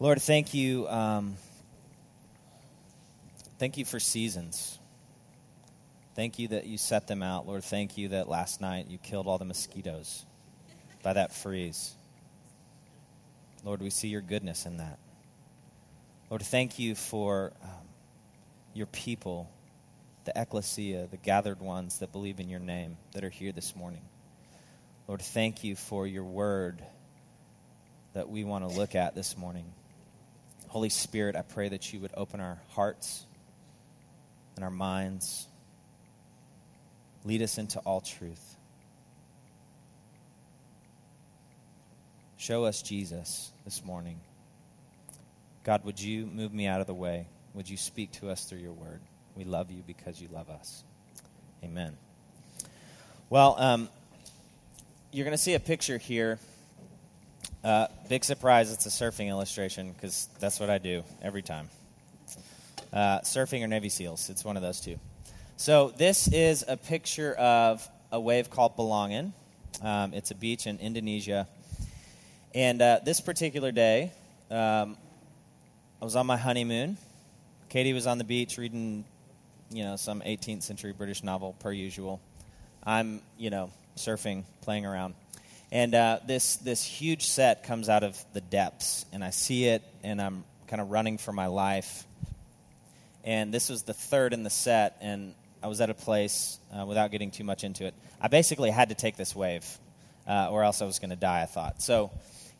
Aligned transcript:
Lord, 0.00 0.22
thank 0.22 0.54
you. 0.54 0.88
Um, 0.88 1.36
thank 3.58 3.76
you 3.76 3.84
for 3.84 3.98
seasons. 3.98 4.78
Thank 6.14 6.38
you 6.38 6.48
that 6.48 6.66
you 6.66 6.78
set 6.78 7.08
them 7.08 7.20
out. 7.20 7.48
Lord, 7.48 7.64
thank 7.64 7.98
you 7.98 8.08
that 8.08 8.28
last 8.28 8.60
night 8.60 8.86
you 8.88 8.98
killed 8.98 9.26
all 9.26 9.38
the 9.38 9.44
mosquitoes 9.44 10.24
by 11.02 11.14
that 11.14 11.32
freeze. 11.32 11.94
Lord, 13.64 13.82
we 13.82 13.90
see 13.90 14.06
your 14.06 14.20
goodness 14.20 14.66
in 14.66 14.76
that. 14.76 15.00
Lord, 16.30 16.42
thank 16.42 16.78
you 16.78 16.94
for 16.94 17.52
um, 17.64 17.70
your 18.74 18.86
people, 18.86 19.50
the 20.26 20.32
ecclesia, 20.40 21.08
the 21.10 21.16
gathered 21.16 21.60
ones 21.60 21.98
that 21.98 22.12
believe 22.12 22.38
in 22.38 22.48
your 22.48 22.60
name 22.60 22.96
that 23.14 23.24
are 23.24 23.30
here 23.30 23.50
this 23.50 23.74
morning. 23.74 24.02
Lord, 25.08 25.22
thank 25.22 25.64
you 25.64 25.74
for 25.74 26.06
your 26.06 26.24
word 26.24 26.84
that 28.12 28.28
we 28.28 28.44
want 28.44 28.68
to 28.68 28.76
look 28.76 28.94
at 28.94 29.16
this 29.16 29.36
morning. 29.36 29.72
Holy 30.68 30.88
Spirit, 30.88 31.34
I 31.34 31.42
pray 31.42 31.68
that 31.68 31.92
you 31.92 32.00
would 32.00 32.12
open 32.14 32.40
our 32.40 32.58
hearts 32.70 33.24
and 34.56 34.64
our 34.64 34.70
minds, 34.70 35.46
lead 37.24 37.42
us 37.42 37.58
into 37.58 37.78
all 37.80 38.00
truth. 38.00 38.56
Show 42.36 42.64
us 42.64 42.82
Jesus 42.82 43.50
this 43.64 43.84
morning. 43.84 44.20
God, 45.64 45.84
would 45.84 46.00
you 46.00 46.26
move 46.26 46.52
me 46.52 46.66
out 46.66 46.80
of 46.80 46.86
the 46.86 46.94
way? 46.94 47.26
Would 47.54 47.68
you 47.68 47.76
speak 47.76 48.12
to 48.12 48.30
us 48.30 48.44
through 48.44 48.58
your 48.58 48.72
word? 48.72 49.00
We 49.34 49.44
love 49.44 49.70
you 49.70 49.82
because 49.86 50.20
you 50.20 50.28
love 50.32 50.48
us. 50.50 50.84
Amen. 51.64 51.96
Well, 53.30 53.56
um, 53.58 53.88
you're 55.12 55.24
going 55.24 55.36
to 55.36 55.42
see 55.42 55.54
a 55.54 55.60
picture 55.60 55.98
here. 55.98 56.38
Uh, 57.64 57.88
big 58.08 58.24
surprise, 58.24 58.72
it's 58.72 58.86
a 58.86 58.88
surfing 58.88 59.28
illustration 59.28 59.92
because 59.92 60.28
that's 60.38 60.60
what 60.60 60.70
I 60.70 60.78
do 60.78 61.02
every 61.20 61.42
time. 61.42 61.68
Uh, 62.92 63.18
surfing 63.20 63.62
or 63.64 63.66
Navy 63.66 63.88
SEALs, 63.88 64.30
it's 64.30 64.44
one 64.44 64.56
of 64.56 64.62
those 64.62 64.80
two. 64.80 64.98
So, 65.56 65.92
this 65.96 66.28
is 66.28 66.64
a 66.68 66.76
picture 66.76 67.34
of 67.34 67.86
a 68.12 68.20
wave 68.20 68.48
called 68.48 68.76
Balangan. 68.76 69.32
Um, 69.82 70.14
it's 70.14 70.30
a 70.30 70.36
beach 70.36 70.68
in 70.68 70.78
Indonesia. 70.78 71.48
And 72.54 72.80
uh, 72.80 73.00
this 73.04 73.20
particular 73.20 73.72
day, 73.72 74.12
um, 74.52 74.96
I 76.00 76.04
was 76.04 76.14
on 76.14 76.26
my 76.26 76.36
honeymoon. 76.36 76.96
Katie 77.68 77.92
was 77.92 78.06
on 78.06 78.18
the 78.18 78.24
beach 78.24 78.56
reading, 78.56 79.04
you 79.70 79.82
know, 79.82 79.96
some 79.96 80.20
18th 80.20 80.62
century 80.62 80.92
British 80.92 81.24
novel, 81.24 81.56
per 81.58 81.72
usual. 81.72 82.20
I'm, 82.84 83.20
you 83.36 83.50
know, 83.50 83.70
surfing, 83.96 84.44
playing 84.62 84.86
around. 84.86 85.14
And 85.70 85.94
uh, 85.94 86.20
this, 86.26 86.56
this 86.56 86.82
huge 86.82 87.26
set 87.26 87.64
comes 87.64 87.88
out 87.88 88.02
of 88.02 88.18
the 88.32 88.40
depths, 88.40 89.04
and 89.12 89.22
I 89.22 89.30
see 89.30 89.66
it, 89.66 89.82
and 90.02 90.20
I'm 90.20 90.44
kind 90.66 90.80
of 90.80 90.90
running 90.90 91.18
for 91.18 91.32
my 91.32 91.46
life. 91.46 92.04
And 93.22 93.52
this 93.52 93.68
was 93.68 93.82
the 93.82 93.92
third 93.92 94.32
in 94.32 94.44
the 94.44 94.50
set, 94.50 94.96
and 95.02 95.34
I 95.62 95.66
was 95.66 95.80
at 95.80 95.90
a 95.90 95.94
place, 95.94 96.58
uh, 96.72 96.86
without 96.86 97.10
getting 97.10 97.30
too 97.30 97.44
much 97.44 97.64
into 97.64 97.84
it, 97.84 97.94
I 98.20 98.28
basically 98.28 98.70
had 98.70 98.88
to 98.88 98.94
take 98.94 99.16
this 99.16 99.36
wave, 99.36 99.66
uh, 100.26 100.48
or 100.50 100.64
else 100.64 100.80
I 100.80 100.86
was 100.86 100.98
going 100.98 101.10
to 101.10 101.16
die, 101.16 101.42
I 101.42 101.46
thought. 101.46 101.82
So 101.82 102.10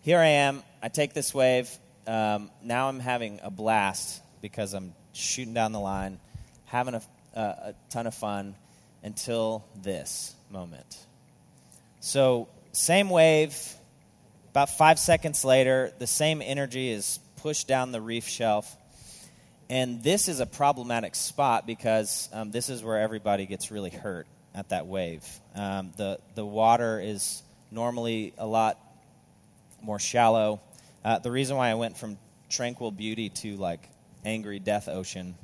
here 0.03 0.19
I 0.19 0.27
am. 0.27 0.63
I 0.83 0.89
take 0.89 1.15
this 1.15 1.33
wave. 1.33 1.71
Um, 2.07 2.51
now 2.63 2.89
I'm 2.89 3.01
having 3.01 3.41
a 3.43 3.51
blast 3.51 4.23
because 4.43 4.75
I'm 4.75 4.95
shooting 5.13 5.55
down 5.55 5.73
the 5.73 5.81
line, 5.81 6.21
having 6.67 6.95
a, 6.95 7.03
a 7.35 7.75
ton 7.91 8.07
of 8.07 8.15
fun 8.15 8.55
until 9.03 9.65
this 9.83 10.35
moment. 10.51 10.99
So, 12.01 12.49
same 12.73 13.11
wave, 13.11 13.57
about 14.51 14.71
five 14.71 14.99
seconds 14.99 15.45
later, 15.45 15.93
the 15.99 16.07
same 16.07 16.43
energy 16.43 16.91
is 16.91 17.21
pushed 17.37 17.69
down 17.69 17.93
the 17.93 18.01
reef 18.01 18.27
shelf. 18.27 18.77
And 19.71 20.03
this 20.03 20.29
is 20.29 20.41
a 20.41 20.47
problematic 20.47 21.15
spot 21.15 21.67
because 21.67 22.29
um, 22.33 22.51
this 22.51 22.71
is 22.71 22.83
where 22.83 22.99
everybody 22.99 23.47
gets 23.47 23.71
really 23.71 23.91
hurt 23.91 24.27
at 24.55 24.71
that 24.71 24.87
wave. 24.87 25.25
Um, 25.55 25.93
the, 25.97 26.19
the 26.35 26.45
water 26.45 27.01
is 27.01 27.43
normally 27.71 28.33
a 28.39 28.47
lot 28.47 28.79
more 29.83 29.99
shallow. 29.99 30.61
Uh, 31.05 31.19
the 31.19 31.31
reason 31.31 31.57
why 31.57 31.69
I 31.69 31.75
went 31.75 31.97
from 31.97 32.19
tranquil 32.49 32.91
beauty 32.91 33.29
to 33.29 33.57
like 33.57 33.89
angry 34.25 34.59
death 34.59 34.89
ocean 34.89 35.37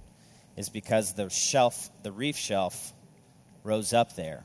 is 0.57 0.69
because 0.69 1.13
the 1.13 1.29
shelf, 1.29 1.91
the 2.03 2.13
reef 2.13 2.37
shelf, 2.37 2.93
rose 3.63 3.93
up 3.93 4.17
there. 4.17 4.45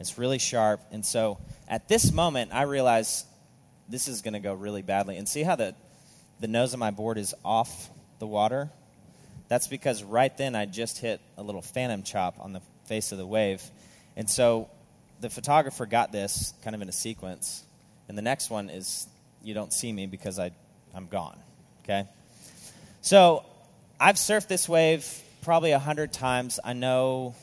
It's 0.00 0.18
really 0.18 0.38
sharp. 0.38 0.80
And 0.90 1.04
so 1.04 1.38
at 1.68 1.88
this 1.88 2.10
moment, 2.10 2.52
I 2.52 2.62
realize 2.62 3.24
this 3.88 4.08
is 4.08 4.22
going 4.22 4.34
to 4.34 4.40
go 4.40 4.54
really 4.54 4.82
badly. 4.82 5.16
And 5.16 5.28
see 5.28 5.42
how 5.42 5.56
the, 5.56 5.74
the 6.40 6.48
nose 6.48 6.72
of 6.72 6.80
my 6.80 6.90
board 6.90 7.18
is 7.18 7.34
off 7.44 7.90
the 8.18 8.26
water? 8.26 8.70
That's 9.48 9.68
because 9.68 10.02
right 10.02 10.34
then 10.36 10.54
I 10.54 10.64
just 10.66 10.98
hit 10.98 11.20
a 11.36 11.42
little 11.42 11.62
phantom 11.62 12.02
chop 12.02 12.36
on 12.40 12.52
the 12.52 12.62
face 12.86 13.12
of 13.12 13.18
the 13.18 13.26
wave. 13.26 13.62
And 14.16 14.28
so 14.28 14.70
the 15.20 15.28
photographer 15.28 15.86
got 15.86 16.12
this 16.12 16.54
kind 16.62 16.74
of 16.74 16.82
in 16.82 16.88
a 16.88 16.92
sequence. 16.92 17.64
And 18.08 18.16
the 18.16 18.22
next 18.22 18.48
one 18.48 18.70
is 18.70 19.06
you 19.42 19.54
don't 19.54 19.72
see 19.72 19.92
me 19.92 20.06
because 20.06 20.38
I, 20.38 20.50
I'm 20.94 21.06
gone. 21.06 21.38
Okay? 21.84 22.08
So 23.02 23.44
I've 23.98 24.16
surfed 24.16 24.48
this 24.48 24.68
wave 24.68 25.06
probably 25.42 25.72
a 25.72 25.78
hundred 25.78 26.12
times. 26.12 26.58
I 26.62 26.72
know 26.72 27.34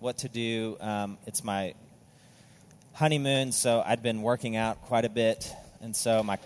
what 0.00 0.18
to 0.18 0.28
do. 0.28 0.76
Um, 0.80 1.18
it's 1.26 1.44
my 1.44 1.74
honeymoon, 2.94 3.52
so 3.52 3.82
I'd 3.84 4.02
been 4.02 4.22
working 4.22 4.56
out 4.56 4.80
quite 4.82 5.04
a 5.04 5.10
bit, 5.10 5.52
and 5.82 5.94
so 5.94 6.22
my 6.22 6.38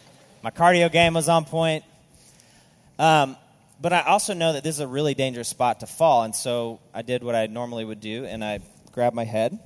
my 0.42 0.50
cardio 0.50 0.90
game 0.90 1.14
was 1.14 1.28
on 1.28 1.44
point. 1.44 1.84
Um, 2.98 3.36
but 3.80 3.92
I 3.92 4.02
also 4.02 4.34
know 4.34 4.52
that 4.52 4.64
this 4.64 4.74
is 4.74 4.80
a 4.80 4.86
really 4.86 5.14
dangerous 5.14 5.48
spot 5.48 5.80
to 5.80 5.86
fall, 5.86 6.24
and 6.24 6.34
so 6.34 6.80
I 6.92 7.02
did 7.02 7.22
what 7.22 7.34
I 7.34 7.46
normally 7.46 7.84
would 7.84 8.00
do, 8.00 8.24
and 8.24 8.44
I 8.44 8.58
grabbed 8.92 9.14
my 9.14 9.24
head 9.24 9.58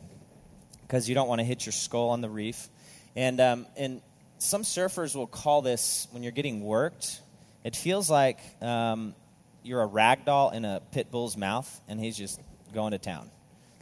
because 0.83 1.09
you 1.09 1.15
don't 1.15 1.29
want 1.29 1.41
to 1.41 1.45
hit 1.45 1.65
your 1.65 1.73
skull 1.73 2.11
on 2.11 2.21
the 2.21 2.29
reef. 2.29 2.69
And 3.17 3.41
um, 3.41 3.67
and 3.77 4.03
some 4.39 4.63
surfers 4.63 5.17
will 5.17 5.27
call 5.27 5.63
this 5.63 6.09
when 6.11 6.23
you're 6.23 6.33
getting 6.33 6.63
worked. 6.63 7.23
It 7.65 7.75
feels 7.75 8.11
like 8.11 8.39
um, 8.63 9.15
you're 9.63 9.81
a 9.81 9.87
rag 9.87 10.27
doll 10.27 10.51
in 10.51 10.67
a 10.67 10.83
pit 10.93 11.11
bull's 11.11 11.39
mouth, 11.39 11.81
and 11.89 11.99
he's 11.99 12.19
just 12.19 12.39
going 12.75 12.93
to 12.93 12.99
town. 12.99 13.31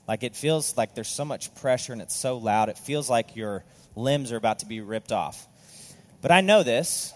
Like 0.08 0.22
it 0.22 0.36
feels 0.36 0.76
like 0.76 0.94
there's 0.94 1.08
so 1.08 1.24
much 1.24 1.54
pressure 1.56 1.92
and 1.92 2.00
it's 2.00 2.14
so 2.14 2.38
loud. 2.38 2.68
It 2.68 2.78
feels 2.78 3.10
like 3.10 3.34
your 3.34 3.64
limbs 3.96 4.32
are 4.32 4.36
about 4.36 4.60
to 4.60 4.66
be 4.66 4.80
ripped 4.80 5.12
off. 5.12 5.46
But 6.22 6.30
I 6.30 6.40
know 6.40 6.62
this, 6.62 7.12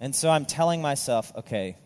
and 0.00 0.14
so 0.14 0.30
I'm 0.30 0.46
telling 0.46 0.80
myself, 0.80 1.32
okay, 1.36 1.76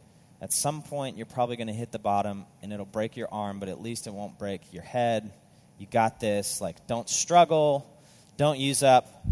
at 0.41 0.53
some 0.53 0.83
point 0.83 1.17
you're 1.17 1.27
probably 1.27 1.57
going 1.57 1.69
to 1.69 1.73
hit 1.73 1.93
the 1.93 1.99
bottom 1.99 2.45
and 2.63 2.73
it'll 2.73 2.85
break 2.85 3.17
your 3.17 3.29
arm, 3.33 3.59
but 3.59 3.69
at 3.69 3.81
least 3.81 4.07
it 4.07 4.13
won't 4.13 4.39
break 4.39 4.73
your 4.73 4.83
head. 4.83 5.33
You 5.79 5.87
got 5.87 6.21
this. 6.21 6.61
Like, 6.61 6.87
don't 6.87 7.09
struggle. 7.09 7.91
Don't 8.37 8.59
use 8.59 8.83
up 8.83 9.27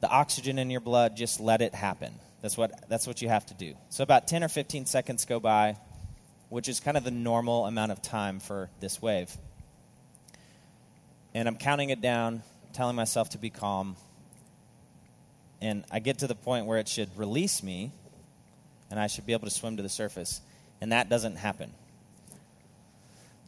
the 0.00 0.08
oxygen 0.08 0.58
in 0.58 0.70
your 0.70 0.80
blood. 0.80 1.16
Just 1.16 1.40
let 1.40 1.62
it 1.62 1.74
happen. 1.74 2.12
That's 2.42 2.56
what, 2.56 2.88
that's 2.88 3.06
what 3.06 3.22
you 3.22 3.28
have 3.28 3.46
to 3.46 3.54
do. 3.54 3.74
So, 3.88 4.04
about 4.04 4.28
10 4.28 4.44
or 4.44 4.48
15 4.48 4.86
seconds 4.86 5.24
go 5.24 5.40
by, 5.40 5.76
which 6.48 6.68
is 6.68 6.78
kind 6.78 6.96
of 6.96 7.02
the 7.02 7.10
normal 7.10 7.66
amount 7.66 7.92
of 7.92 8.02
time 8.02 8.38
for 8.38 8.70
this 8.78 9.02
wave 9.02 9.36
and 11.36 11.46
I'm 11.46 11.56
counting 11.56 11.90
it 11.90 12.00
down, 12.00 12.42
telling 12.72 12.96
myself 12.96 13.28
to 13.30 13.38
be 13.38 13.50
calm. 13.50 13.96
And 15.60 15.84
I 15.90 15.98
get 15.98 16.20
to 16.20 16.26
the 16.26 16.34
point 16.34 16.64
where 16.64 16.78
it 16.78 16.88
should 16.88 17.10
release 17.18 17.62
me 17.62 17.92
and 18.90 18.98
I 18.98 19.06
should 19.06 19.26
be 19.26 19.34
able 19.34 19.46
to 19.46 19.52
swim 19.52 19.76
to 19.76 19.82
the 19.82 19.88
surface. 19.90 20.40
And 20.80 20.92
that 20.92 21.10
doesn't 21.10 21.36
happen. 21.36 21.74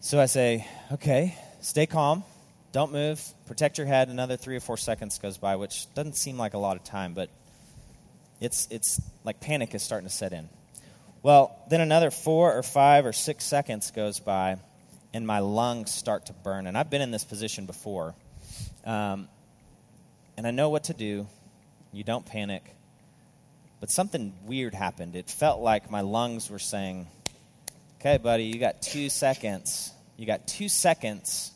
So 0.01 0.21
I 0.21 0.27
say, 0.27 0.67
okay, 0.93 1.35
stay 1.63 1.87
calm, 1.87 2.25
don't 2.73 2.93
move, 2.93 3.23
protect 3.47 3.79
your 3.79 3.87
head. 3.87 4.11
Another 4.11 4.37
three 4.37 4.57
or 4.57 4.61
four 4.61 4.77
seconds 4.77 5.19
goes 5.19 5.39
by, 5.39 5.57
which 5.57 5.93
doesn't 5.95 6.17
seem 6.17 6.37
like 6.37 6.53
a 6.53 6.59
lot 6.59 6.77
of 6.77 6.85
time, 6.85 7.15
but 7.15 7.31
it's, 8.39 8.69
it's 8.71 9.01
like 9.25 9.41
panic 9.41 9.75
is 9.75 9.83
starting 9.83 10.07
to 10.07 10.15
set 10.15 10.35
in. 10.35 10.51
Well, 11.23 11.59
then 11.71 11.81
another 11.81 12.11
four 12.11 12.55
or 12.55 12.63
five 12.63 13.07
or 13.07 13.15
six 13.15 13.45
seconds 13.45 13.93
goes 13.93 14.21
by, 14.21 14.59
and 15.13 15.27
my 15.27 15.39
lungs 15.39 15.91
start 15.91 16.27
to 16.27 16.33
burn. 16.33 16.67
And 16.67 16.77
I've 16.77 16.91
been 16.91 17.03
in 17.03 17.11
this 17.11 17.25
position 17.25 17.67
before. 17.67 18.15
Um, 18.85 19.29
and 20.37 20.47
I 20.47 20.51
know 20.51 20.69
what 20.69 20.85
to 20.85 20.95
do. 20.95 21.27
You 21.93 22.05
don't 22.05 22.25
panic. 22.25 22.75
But 23.81 23.91
something 23.91 24.33
weird 24.45 24.75
happened. 24.75 25.17
It 25.17 25.31
felt 25.31 25.61
like 25.61 25.91
my 25.91 26.01
lungs 26.01 26.51
were 26.51 26.59
saying, 26.59 27.07
okay, 28.01 28.19
buddy, 28.19 28.45
you 28.45 28.59
got 28.59 28.83
two 28.83 29.09
seconds. 29.09 29.93
You 30.17 30.27
got 30.27 30.47
two 30.47 30.69
seconds. 30.69 31.53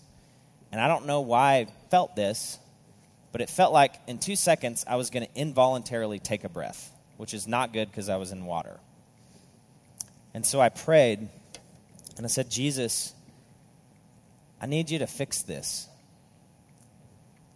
And 0.70 0.80
I 0.80 0.88
don't 0.88 1.06
know 1.06 1.20
why 1.20 1.54
I 1.56 1.66
felt 1.90 2.16
this, 2.16 2.58
but 3.30 3.40
it 3.40 3.50
felt 3.50 3.72
like 3.72 3.94
in 4.06 4.18
two 4.18 4.36
seconds 4.36 4.84
I 4.88 4.96
was 4.96 5.10
going 5.10 5.26
to 5.26 5.34
involuntarily 5.34 6.18
take 6.18 6.44
a 6.44 6.48
breath, 6.48 6.90
which 7.18 7.34
is 7.34 7.46
not 7.46 7.72
good 7.72 7.90
because 7.90 8.08
I 8.08 8.16
was 8.16 8.32
in 8.32 8.46
water. 8.46 8.78
And 10.32 10.46
so 10.46 10.60
I 10.60 10.70
prayed 10.70 11.28
and 12.16 12.24
I 12.24 12.28
said, 12.28 12.50
Jesus, 12.50 13.12
I 14.62 14.66
need 14.66 14.88
you 14.90 15.00
to 15.00 15.06
fix 15.06 15.42
this. 15.42 15.88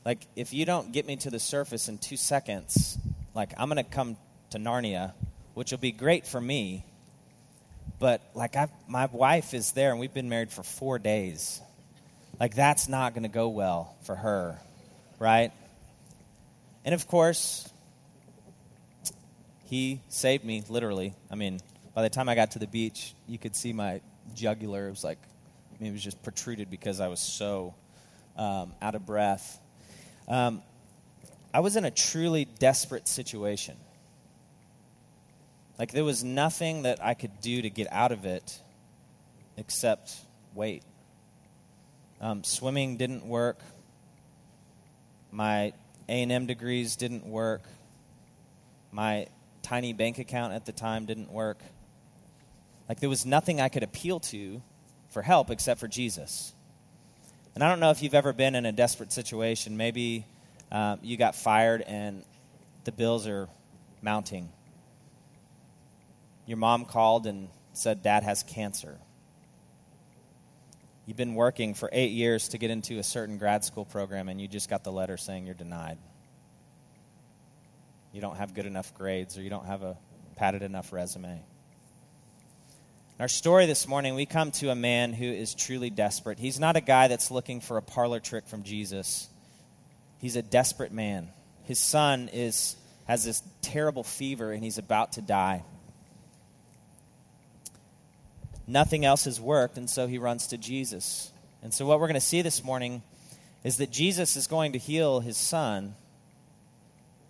Like, 0.04 0.26
if 0.36 0.52
you 0.52 0.66
don't 0.66 0.92
get 0.92 1.06
me 1.06 1.16
to 1.16 1.30
the 1.30 1.40
surface 1.40 1.88
in 1.88 1.96
two 1.96 2.16
seconds, 2.18 2.98
like, 3.34 3.54
I'm 3.56 3.70
going 3.70 3.82
to 3.82 3.90
come 3.90 4.16
to 4.50 4.58
Narnia 4.58 5.14
which 5.56 5.70
will 5.70 5.78
be 5.78 5.90
great 5.90 6.26
for 6.26 6.38
me. 6.38 6.84
But 7.98 8.20
like 8.34 8.56
I 8.56 8.68
my 8.86 9.06
wife 9.06 9.54
is 9.54 9.72
there 9.72 9.90
and 9.90 9.98
we've 9.98 10.12
been 10.12 10.28
married 10.28 10.52
for 10.52 10.62
4 10.62 10.98
days. 10.98 11.62
Like 12.38 12.54
that's 12.54 12.90
not 12.90 13.14
going 13.14 13.22
to 13.22 13.30
go 13.30 13.48
well 13.48 13.96
for 14.02 14.14
her, 14.14 14.58
right? 15.18 15.50
And 16.84 16.94
of 16.94 17.08
course, 17.08 17.66
he 19.64 20.02
saved 20.08 20.44
me 20.44 20.62
literally. 20.68 21.14
I 21.30 21.36
mean, 21.36 21.60
by 21.94 22.02
the 22.02 22.10
time 22.10 22.28
I 22.28 22.34
got 22.34 22.50
to 22.50 22.58
the 22.58 22.66
beach, 22.66 23.14
you 23.26 23.38
could 23.38 23.56
see 23.56 23.72
my 23.72 24.02
jugular. 24.34 24.88
It 24.88 24.90
was 24.90 25.04
like, 25.04 25.18
It 25.80 25.92
was 25.92 26.02
just 26.02 26.22
protruded 26.22 26.70
because 26.70 27.00
I 27.00 27.08
was 27.08 27.20
so 27.20 27.74
um, 28.36 28.72
out 28.80 28.94
of 28.94 29.04
breath. 29.04 29.60
Um, 30.28 30.62
I 31.52 31.60
was 31.60 31.76
in 31.76 31.84
a 31.84 31.90
truly 31.90 32.44
desperate 32.44 33.08
situation. 33.08 33.76
Like, 35.78 35.92
there 35.92 36.04
was 36.04 36.24
nothing 36.24 36.82
that 36.82 37.04
I 37.04 37.14
could 37.14 37.40
do 37.40 37.60
to 37.62 37.68
get 37.68 37.88
out 37.92 38.12
of 38.12 38.24
it 38.24 38.60
except 39.58 40.14
wait. 40.54 40.82
Um, 42.20 42.42
swimming 42.44 42.96
didn't 42.96 43.26
work. 43.26 43.60
My 45.30 45.74
A&M 46.08 46.46
degrees 46.46 46.96
didn't 46.96 47.26
work. 47.26 47.62
My 48.90 49.26
tiny 49.62 49.92
bank 49.92 50.18
account 50.18 50.54
at 50.54 50.64
the 50.64 50.72
time 50.72 51.04
didn't 51.04 51.30
work. 51.30 51.58
Like, 52.88 53.00
there 53.00 53.10
was 53.10 53.26
nothing 53.26 53.60
I 53.60 53.68
could 53.68 53.82
appeal 53.82 54.20
to 54.20 54.62
for 55.16 55.22
help 55.22 55.50
except 55.50 55.80
for 55.80 55.88
Jesus. 55.88 56.52
And 57.54 57.64
I 57.64 57.70
don't 57.70 57.80
know 57.80 57.90
if 57.90 58.02
you've 58.02 58.12
ever 58.12 58.34
been 58.34 58.54
in 58.54 58.66
a 58.66 58.72
desperate 58.72 59.10
situation. 59.12 59.78
Maybe 59.78 60.26
uh, 60.70 60.98
you 61.00 61.16
got 61.16 61.34
fired 61.34 61.80
and 61.80 62.22
the 62.84 62.92
bills 62.92 63.26
are 63.26 63.48
mounting. 64.02 64.50
Your 66.44 66.58
mom 66.58 66.84
called 66.84 67.26
and 67.26 67.48
said, 67.72 68.02
Dad 68.02 68.24
has 68.24 68.42
cancer. 68.42 68.98
You've 71.06 71.16
been 71.16 71.34
working 71.34 71.72
for 71.72 71.88
eight 71.92 72.12
years 72.12 72.48
to 72.48 72.58
get 72.58 72.70
into 72.70 72.98
a 72.98 73.02
certain 73.02 73.38
grad 73.38 73.64
school 73.64 73.86
program, 73.86 74.28
and 74.28 74.38
you 74.38 74.46
just 74.46 74.68
got 74.68 74.84
the 74.84 74.92
letter 74.92 75.16
saying 75.16 75.46
you're 75.46 75.54
denied. 75.54 75.96
You 78.12 78.20
don't 78.20 78.36
have 78.36 78.52
good 78.52 78.66
enough 78.66 78.92
grades, 78.92 79.38
or 79.38 79.40
you 79.40 79.48
don't 79.48 79.64
have 79.64 79.82
a 79.82 79.96
padded 80.36 80.60
enough 80.60 80.92
resume. 80.92 81.42
In 83.18 83.22
our 83.22 83.28
story 83.28 83.64
this 83.64 83.88
morning, 83.88 84.14
we 84.14 84.26
come 84.26 84.50
to 84.52 84.68
a 84.68 84.74
man 84.74 85.14
who 85.14 85.24
is 85.24 85.54
truly 85.54 85.88
desperate. 85.88 86.38
He's 86.38 86.60
not 86.60 86.76
a 86.76 86.82
guy 86.82 87.08
that's 87.08 87.30
looking 87.30 87.62
for 87.62 87.78
a 87.78 87.82
parlor 87.82 88.20
trick 88.20 88.46
from 88.46 88.62
Jesus. 88.62 89.30
He's 90.18 90.36
a 90.36 90.42
desperate 90.42 90.92
man. 90.92 91.28
His 91.64 91.80
son 91.80 92.28
is, 92.30 92.76
has 93.06 93.24
this 93.24 93.42
terrible 93.62 94.02
fever 94.02 94.52
and 94.52 94.62
he's 94.62 94.76
about 94.76 95.12
to 95.12 95.22
die. 95.22 95.64
Nothing 98.66 99.06
else 99.06 99.24
has 99.24 99.40
worked, 99.40 99.78
and 99.78 99.88
so 99.88 100.06
he 100.06 100.18
runs 100.18 100.48
to 100.48 100.58
Jesus. 100.58 101.32
And 101.62 101.72
so, 101.72 101.86
what 101.86 102.00
we're 102.00 102.08
going 102.08 102.14
to 102.14 102.20
see 102.20 102.42
this 102.42 102.62
morning 102.62 103.00
is 103.64 103.78
that 103.78 103.90
Jesus 103.90 104.36
is 104.36 104.46
going 104.46 104.72
to 104.72 104.78
heal 104.78 105.20
his 105.20 105.38
son, 105.38 105.94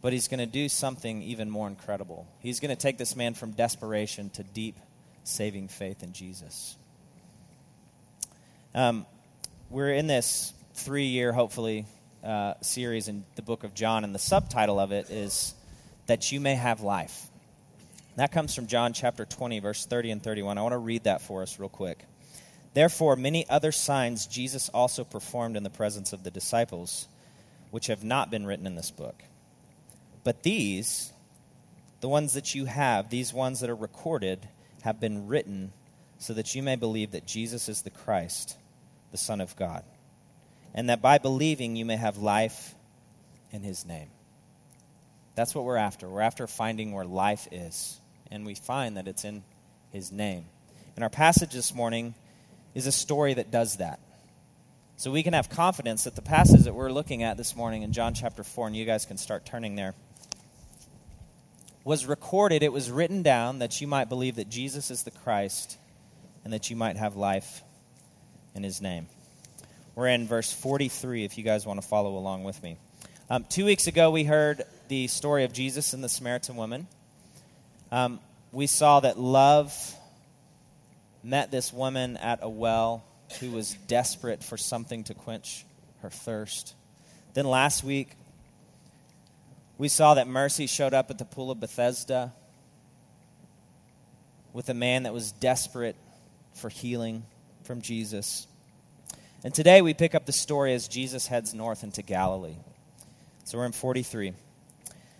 but 0.02 0.12
he's 0.12 0.26
going 0.26 0.40
to 0.40 0.46
do 0.46 0.68
something 0.68 1.22
even 1.22 1.48
more 1.48 1.68
incredible. 1.68 2.26
He's 2.40 2.58
going 2.58 2.74
to 2.74 2.80
take 2.80 2.98
this 2.98 3.14
man 3.14 3.34
from 3.34 3.52
desperation 3.52 4.30
to 4.30 4.42
deep 4.42 4.78
saving 5.26 5.68
faith 5.68 6.02
in 6.02 6.12
Jesus. 6.12 6.76
Um, 8.74 9.06
we're 9.70 9.92
in 9.92 10.06
this 10.06 10.52
three 10.74 11.06
year, 11.06 11.32
hopefully, 11.32 11.86
uh, 12.22 12.54
series 12.60 13.08
in 13.08 13.24
the 13.34 13.42
book 13.42 13.64
of 13.64 13.74
John, 13.74 14.04
and 14.04 14.14
the 14.14 14.18
subtitle 14.18 14.78
of 14.78 14.92
it 14.92 15.10
is 15.10 15.54
That 16.06 16.30
You 16.30 16.40
May 16.40 16.54
Have 16.54 16.80
Life. 16.82 17.28
That 18.16 18.32
comes 18.32 18.54
from 18.54 18.66
John 18.66 18.92
chapter 18.92 19.24
20, 19.24 19.60
verse 19.60 19.84
30 19.84 20.10
and 20.12 20.22
31. 20.22 20.56
I 20.56 20.62
want 20.62 20.72
to 20.72 20.78
read 20.78 21.04
that 21.04 21.20
for 21.20 21.42
us 21.42 21.58
real 21.58 21.68
quick. 21.68 22.04
Therefore, 22.72 23.16
many 23.16 23.48
other 23.48 23.72
signs 23.72 24.26
Jesus 24.26 24.68
also 24.68 25.04
performed 25.04 25.56
in 25.56 25.62
the 25.62 25.70
presence 25.70 26.12
of 26.12 26.22
the 26.22 26.30
disciples, 26.30 27.08
which 27.70 27.88
have 27.88 28.04
not 28.04 28.30
been 28.30 28.46
written 28.46 28.66
in 28.66 28.74
this 28.74 28.90
book. 28.90 29.22
But 30.24 30.42
these, 30.42 31.12
the 32.00 32.08
ones 32.08 32.34
that 32.34 32.54
you 32.54 32.66
have, 32.66 33.10
these 33.10 33.34
ones 33.34 33.60
that 33.60 33.70
are 33.70 33.76
recorded, 33.76 34.48
have 34.86 35.00
been 35.00 35.26
written 35.26 35.72
so 36.18 36.32
that 36.32 36.54
you 36.54 36.62
may 36.62 36.76
believe 36.76 37.10
that 37.10 37.26
Jesus 37.26 37.68
is 37.68 37.82
the 37.82 37.90
Christ, 37.90 38.56
the 39.10 39.18
Son 39.18 39.40
of 39.40 39.56
God, 39.56 39.82
and 40.74 40.88
that 40.90 41.02
by 41.02 41.18
believing 41.18 41.74
you 41.74 41.84
may 41.84 41.96
have 41.96 42.18
life 42.18 42.76
in 43.50 43.64
his 43.64 43.84
name. 43.84 44.08
That's 45.34 45.56
what 45.56 45.64
we're 45.64 45.76
after. 45.76 46.08
We're 46.08 46.20
after 46.20 46.46
finding 46.46 46.92
where 46.92 47.04
life 47.04 47.48
is, 47.50 48.00
and 48.30 48.46
we 48.46 48.54
find 48.54 48.96
that 48.96 49.08
it's 49.08 49.24
in 49.24 49.42
his 49.90 50.12
name. 50.12 50.44
And 50.94 51.02
our 51.02 51.10
passage 51.10 51.52
this 51.52 51.74
morning 51.74 52.14
is 52.72 52.86
a 52.86 52.92
story 52.92 53.34
that 53.34 53.50
does 53.50 53.78
that. 53.78 53.98
So 54.98 55.10
we 55.10 55.24
can 55.24 55.32
have 55.32 55.50
confidence 55.50 56.04
that 56.04 56.14
the 56.14 56.22
passage 56.22 56.62
that 56.62 56.74
we're 56.74 56.92
looking 56.92 57.24
at 57.24 57.36
this 57.36 57.56
morning 57.56 57.82
in 57.82 57.92
John 57.92 58.14
chapter 58.14 58.44
4, 58.44 58.68
and 58.68 58.76
you 58.76 58.84
guys 58.84 59.04
can 59.04 59.16
start 59.16 59.44
turning 59.44 59.74
there 59.74 59.94
was 61.86 62.04
recorded, 62.04 62.64
it 62.64 62.72
was 62.72 62.90
written 62.90 63.22
down 63.22 63.60
that 63.60 63.80
you 63.80 63.86
might 63.86 64.08
believe 64.08 64.34
that 64.34 64.48
Jesus 64.48 64.90
is 64.90 65.04
the 65.04 65.12
Christ 65.12 65.78
and 66.42 66.52
that 66.52 66.68
you 66.68 66.74
might 66.74 66.96
have 66.96 67.14
life 67.14 67.62
in 68.56 68.64
his 68.64 68.82
name. 68.82 69.06
We're 69.94 70.08
in 70.08 70.26
verse 70.26 70.52
43 70.52 71.22
if 71.24 71.38
you 71.38 71.44
guys 71.44 71.64
want 71.64 71.80
to 71.80 71.86
follow 71.86 72.16
along 72.18 72.42
with 72.42 72.60
me. 72.60 72.76
Um, 73.30 73.46
two 73.48 73.64
weeks 73.64 73.86
ago, 73.86 74.10
we 74.10 74.24
heard 74.24 74.64
the 74.88 75.06
story 75.06 75.44
of 75.44 75.52
Jesus 75.52 75.92
and 75.92 76.02
the 76.02 76.08
Samaritan 76.08 76.56
woman. 76.56 76.88
Um, 77.92 78.18
we 78.50 78.66
saw 78.66 78.98
that 78.98 79.16
love 79.16 79.72
met 81.22 81.52
this 81.52 81.72
woman 81.72 82.16
at 82.16 82.40
a 82.42 82.48
well 82.48 83.04
who 83.38 83.52
was 83.52 83.74
desperate 83.86 84.42
for 84.42 84.56
something 84.56 85.04
to 85.04 85.14
quench 85.14 85.64
her 86.02 86.10
thirst. 86.10 86.74
Then 87.34 87.46
last 87.46 87.84
week, 87.84 88.08
we 89.78 89.88
saw 89.88 90.14
that 90.14 90.26
mercy 90.26 90.66
showed 90.66 90.94
up 90.94 91.10
at 91.10 91.18
the 91.18 91.24
pool 91.24 91.50
of 91.50 91.60
Bethesda 91.60 92.32
with 94.52 94.68
a 94.68 94.74
man 94.74 95.02
that 95.02 95.12
was 95.12 95.32
desperate 95.32 95.96
for 96.54 96.70
healing 96.70 97.24
from 97.64 97.82
Jesus. 97.82 98.46
And 99.44 99.52
today 99.52 99.82
we 99.82 99.92
pick 99.92 100.14
up 100.14 100.24
the 100.24 100.32
story 100.32 100.72
as 100.72 100.88
Jesus 100.88 101.26
heads 101.26 101.52
north 101.52 101.84
into 101.84 102.02
Galilee. 102.02 102.56
So 103.44 103.58
we're 103.58 103.66
in 103.66 103.72
43. 103.72 104.32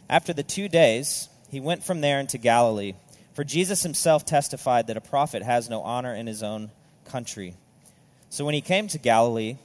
After 0.09 0.33
the 0.33 0.43
two 0.43 0.69
days, 0.69 1.29
he 1.51 1.61
went 1.61 1.85
from 1.85 2.01
there 2.01 2.19
into 2.19 2.39
Galilee, 2.39 2.95
for 3.35 3.45
Jesus 3.45 3.83
himself 3.83 4.25
testified 4.25 4.87
that 4.87 4.97
a 4.97 5.03
prophet 5.03 5.43
has 5.43 5.69
no 5.69 5.83
honor 5.83 6.15
in 6.15 6.27
his 6.27 6.43
own 6.43 6.71
country. 7.05 7.55
So 8.31 8.45
when 8.45 8.55
he 8.55 8.63
came 8.63 8.89
to 8.89 8.99
Galilee, 8.99 9.59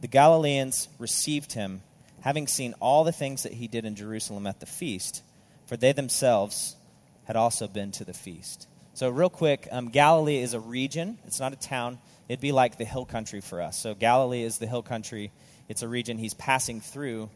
the 0.00 0.06
Galileans 0.06 0.88
received 0.98 1.54
him 1.54 1.82
having 2.20 2.46
seen 2.46 2.74
all 2.80 3.04
the 3.04 3.12
things 3.12 3.44
that 3.44 3.52
he 3.52 3.68
did 3.68 3.84
in 3.84 3.94
Jerusalem 3.94 4.46
at 4.46 4.60
the 4.60 4.66
feast, 4.66 5.22
for 5.66 5.76
they 5.76 5.92
themselves 5.92 6.76
had 7.24 7.36
also 7.36 7.68
been 7.68 7.92
to 7.92 8.04
the 8.04 8.14
feast. 8.14 8.66
So, 8.94 9.10
real 9.10 9.30
quick, 9.30 9.68
um, 9.70 9.90
Galilee 9.90 10.38
is 10.38 10.54
a 10.54 10.60
region, 10.60 11.18
it's 11.26 11.38
not 11.38 11.52
a 11.52 11.56
town. 11.56 11.98
It'd 12.28 12.40
be 12.40 12.52
like 12.52 12.78
the 12.78 12.84
hill 12.84 13.04
country 13.04 13.40
for 13.40 13.62
us. 13.62 13.78
So, 13.78 13.94
Galilee 13.94 14.42
is 14.42 14.58
the 14.58 14.66
hill 14.66 14.82
country, 14.82 15.30
it's 15.68 15.82
a 15.82 15.88
region 15.88 16.18
he's 16.18 16.34
passing 16.34 16.80
through. 16.80 17.30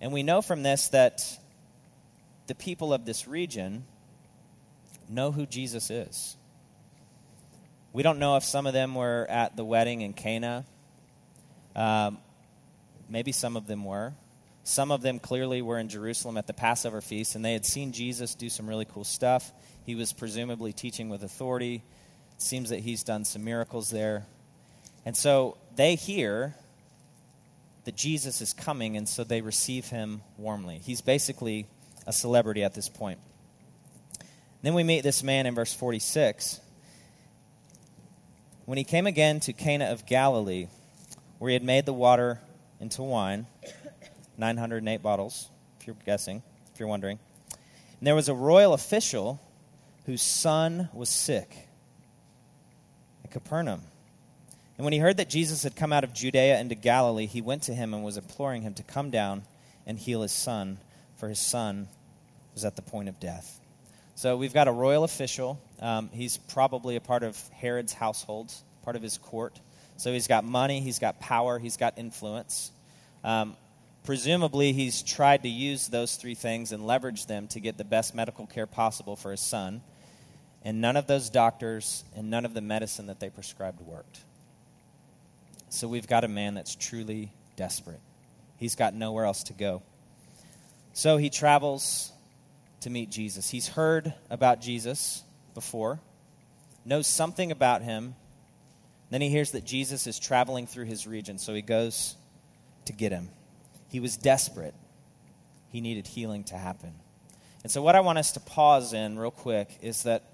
And 0.00 0.12
we 0.12 0.22
know 0.22 0.42
from 0.42 0.62
this 0.62 0.88
that 0.88 1.22
the 2.46 2.54
people 2.54 2.92
of 2.92 3.04
this 3.04 3.28
region 3.28 3.84
know 5.08 5.32
who 5.32 5.46
Jesus 5.46 5.90
is. 5.90 6.36
We 7.92 8.02
don't 8.02 8.18
know 8.18 8.36
if 8.36 8.44
some 8.44 8.66
of 8.66 8.72
them 8.72 8.94
were 8.94 9.26
at 9.28 9.56
the 9.56 9.64
wedding 9.64 10.00
in 10.00 10.14
Cana. 10.14 10.64
Um, 11.76 12.18
maybe 13.12 13.30
some 13.30 13.56
of 13.56 13.66
them 13.66 13.84
were. 13.84 14.14
Some 14.64 14.90
of 14.90 15.02
them 15.02 15.18
clearly 15.18 15.60
were 15.60 15.78
in 15.78 15.88
Jerusalem 15.88 16.36
at 16.36 16.46
the 16.46 16.54
Passover 16.54 17.00
feast, 17.00 17.34
and 17.34 17.44
they 17.44 17.52
had 17.52 17.66
seen 17.66 17.92
Jesus 17.92 18.34
do 18.34 18.48
some 18.48 18.68
really 18.68 18.86
cool 18.86 19.04
stuff. 19.04 19.52
He 19.84 19.94
was 19.94 20.12
presumably 20.12 20.72
teaching 20.72 21.08
with 21.08 21.22
authority. 21.22 21.82
It 22.36 22.42
seems 22.42 22.70
that 22.70 22.80
he's 22.80 23.02
done 23.02 23.24
some 23.24 23.44
miracles 23.44 23.90
there. 23.90 24.26
And 25.04 25.16
so 25.16 25.58
they 25.76 25.94
hear 25.94 26.54
that 27.84 27.96
Jesus 27.96 28.40
is 28.40 28.52
coming, 28.52 28.96
and 28.96 29.08
so 29.08 29.24
they 29.24 29.40
receive 29.42 29.88
him 29.88 30.22
warmly. 30.38 30.80
He's 30.82 31.00
basically 31.00 31.66
a 32.06 32.12
celebrity 32.12 32.62
at 32.62 32.74
this 32.74 32.88
point. 32.88 33.18
Then 34.62 34.74
we 34.74 34.84
meet 34.84 35.02
this 35.02 35.24
man 35.24 35.46
in 35.46 35.54
verse 35.54 35.74
46. 35.74 36.60
When 38.64 38.78
he 38.78 38.84
came 38.84 39.08
again 39.08 39.40
to 39.40 39.52
Cana 39.52 39.86
of 39.86 40.06
Galilee, 40.06 40.68
where 41.38 41.48
he 41.48 41.54
had 41.54 41.64
made 41.64 41.84
the 41.84 41.92
water 41.92 42.38
into 42.82 43.02
wine, 43.02 43.46
908 44.36 45.00
bottles, 45.00 45.48
if 45.80 45.86
you're 45.86 45.96
guessing, 46.04 46.42
if 46.74 46.80
you're 46.80 46.88
wondering. 46.88 47.20
And 47.98 48.06
there 48.06 48.16
was 48.16 48.28
a 48.28 48.34
royal 48.34 48.74
official 48.74 49.40
whose 50.04 50.20
son 50.20 50.88
was 50.92 51.08
sick 51.08 51.68
at 53.24 53.30
Capernaum. 53.30 53.82
And 54.76 54.84
when 54.84 54.92
he 54.92 54.98
heard 54.98 55.18
that 55.18 55.30
Jesus 55.30 55.62
had 55.62 55.76
come 55.76 55.92
out 55.92 56.02
of 56.02 56.12
Judea 56.12 56.58
into 56.58 56.74
Galilee, 56.74 57.26
he 57.26 57.40
went 57.40 57.62
to 57.64 57.74
him 57.74 57.94
and 57.94 58.02
was 58.02 58.16
imploring 58.16 58.62
him 58.62 58.74
to 58.74 58.82
come 58.82 59.10
down 59.10 59.44
and 59.86 59.96
heal 59.96 60.22
his 60.22 60.32
son, 60.32 60.78
for 61.16 61.28
his 61.28 61.38
son 61.38 61.86
was 62.52 62.64
at 62.64 62.74
the 62.74 62.82
point 62.82 63.08
of 63.08 63.20
death. 63.20 63.60
So 64.16 64.36
we've 64.36 64.52
got 64.52 64.66
a 64.66 64.72
royal 64.72 65.04
official. 65.04 65.60
Um, 65.80 66.10
he's 66.12 66.36
probably 66.36 66.96
a 66.96 67.00
part 67.00 67.22
of 67.22 67.40
Herod's 67.50 67.92
household, 67.92 68.52
part 68.82 68.96
of 68.96 69.02
his 69.02 69.18
court. 69.18 69.60
So 70.02 70.12
he's 70.12 70.26
got 70.26 70.42
money, 70.42 70.80
he's 70.80 70.98
got 70.98 71.20
power, 71.20 71.60
he's 71.60 71.76
got 71.76 71.96
influence. 71.96 72.72
Um, 73.22 73.56
presumably, 74.02 74.72
he's 74.72 75.00
tried 75.00 75.44
to 75.44 75.48
use 75.48 75.86
those 75.86 76.16
three 76.16 76.34
things 76.34 76.72
and 76.72 76.84
leverage 76.84 77.26
them 77.26 77.46
to 77.46 77.60
get 77.60 77.78
the 77.78 77.84
best 77.84 78.12
medical 78.12 78.44
care 78.48 78.66
possible 78.66 79.14
for 79.14 79.30
his 79.30 79.40
son. 79.40 79.80
And 80.64 80.80
none 80.80 80.96
of 80.96 81.06
those 81.06 81.30
doctors 81.30 82.02
and 82.16 82.30
none 82.30 82.44
of 82.44 82.52
the 82.52 82.60
medicine 82.60 83.06
that 83.06 83.20
they 83.20 83.30
prescribed 83.30 83.80
worked. 83.80 84.18
So 85.68 85.86
we've 85.86 86.08
got 86.08 86.24
a 86.24 86.28
man 86.28 86.54
that's 86.54 86.74
truly 86.74 87.30
desperate. 87.54 88.00
He's 88.56 88.74
got 88.74 88.94
nowhere 88.94 89.24
else 89.24 89.44
to 89.44 89.52
go. 89.52 89.82
So 90.94 91.16
he 91.16 91.30
travels 91.30 92.10
to 92.80 92.90
meet 92.90 93.08
Jesus. 93.08 93.50
He's 93.50 93.68
heard 93.68 94.14
about 94.30 94.60
Jesus 94.60 95.22
before, 95.54 96.00
knows 96.84 97.06
something 97.06 97.52
about 97.52 97.82
him. 97.82 98.16
Then 99.12 99.20
he 99.20 99.28
hears 99.28 99.50
that 99.50 99.66
Jesus 99.66 100.06
is 100.06 100.18
traveling 100.18 100.66
through 100.66 100.86
his 100.86 101.06
region, 101.06 101.36
so 101.36 101.52
he 101.52 101.60
goes 101.60 102.16
to 102.86 102.94
get 102.94 103.12
him. 103.12 103.28
He 103.90 104.00
was 104.00 104.16
desperate, 104.16 104.74
he 105.68 105.82
needed 105.82 106.06
healing 106.06 106.44
to 106.44 106.56
happen. 106.56 106.94
And 107.62 107.70
so, 107.70 107.82
what 107.82 107.94
I 107.94 108.00
want 108.00 108.16
us 108.16 108.32
to 108.32 108.40
pause 108.40 108.94
in 108.94 109.18
real 109.18 109.30
quick 109.30 109.68
is 109.82 110.04
that 110.04 110.24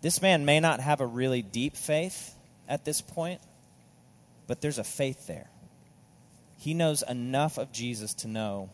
this 0.00 0.20
man 0.20 0.44
may 0.44 0.58
not 0.58 0.80
have 0.80 1.00
a 1.00 1.06
really 1.06 1.40
deep 1.40 1.76
faith 1.76 2.34
at 2.68 2.84
this 2.84 3.00
point, 3.00 3.40
but 4.48 4.60
there's 4.60 4.78
a 4.78 4.84
faith 4.84 5.28
there. 5.28 5.48
He 6.58 6.74
knows 6.74 7.04
enough 7.08 7.58
of 7.58 7.70
Jesus 7.70 8.12
to 8.14 8.28
know 8.28 8.70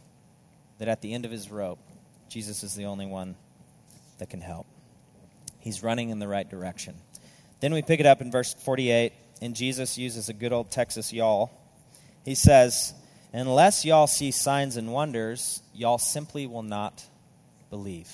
that 0.79 0.89
at 0.89 1.03
the 1.03 1.13
end 1.13 1.27
of 1.27 1.31
his 1.31 1.51
rope, 1.51 1.79
Jesus 2.31 2.63
is 2.63 2.75
the 2.75 2.87
only 2.87 3.07
one 3.07 3.37
that 4.17 4.31
can 4.31 4.41
help. 4.41 4.67
He's 5.59 5.83
running 5.83 6.09
in 6.09 6.21
the 6.21 6.29
right 6.29 6.49
direction. 6.49 6.95
Then 7.61 7.75
we 7.75 7.83
pick 7.83 8.01
it 8.01 8.07
up 8.07 8.23
in 8.23 8.31
verse 8.31 8.55
48, 8.55 9.13
and 9.41 9.55
Jesus 9.55 9.99
uses 9.99 10.29
a 10.29 10.33
good 10.33 10.53
old 10.53 10.71
Texas 10.71 11.13
y'all. 11.13 11.51
He 12.25 12.35
says, 12.35 12.95
Unless 13.33 13.85
y'all 13.85 14.07
see 14.07 14.31
signs 14.31 14.77
and 14.77 14.93
wonders, 14.93 15.63
y'all 15.75 15.99
simply 15.99 16.47
will 16.47 16.63
not 16.63 17.05
believe. 17.71 18.11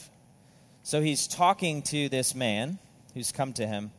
So 0.82 1.00
he's 1.00 1.28
talking 1.28 1.82
to 1.82 2.08
this 2.08 2.34
man 2.34 2.78
who's 3.14 3.30
come 3.30 3.52
to 3.54 3.66
him. 3.66 3.92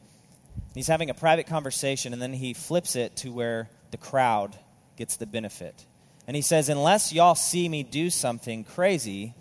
He's 0.74 0.88
having 0.88 1.10
a 1.10 1.14
private 1.14 1.48
conversation, 1.48 2.14
and 2.14 2.22
then 2.22 2.34
he 2.34 2.54
flips 2.54 2.96
it 2.96 3.16
to 3.18 3.32
where 3.32 3.70
the 3.92 3.98
crowd 3.98 4.58
gets 4.98 5.18
the 5.18 5.26
benefit. 5.26 5.86
And 6.28 6.36
he 6.36 6.42
says, 6.42 6.70
Unless 6.70 7.14
y'all 7.14 7.36
see 7.36 7.70
me 7.70 7.84
do 7.84 8.10
something 8.10 8.64
crazy, 8.64 9.34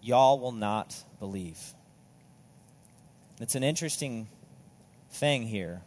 y'all 0.00 0.38
will 0.38 0.52
not 0.52 0.94
believe. 1.18 1.58
It's 3.40 3.54
an 3.54 3.64
interesting 3.64 4.28
thing 5.10 5.42
here. 5.42 5.82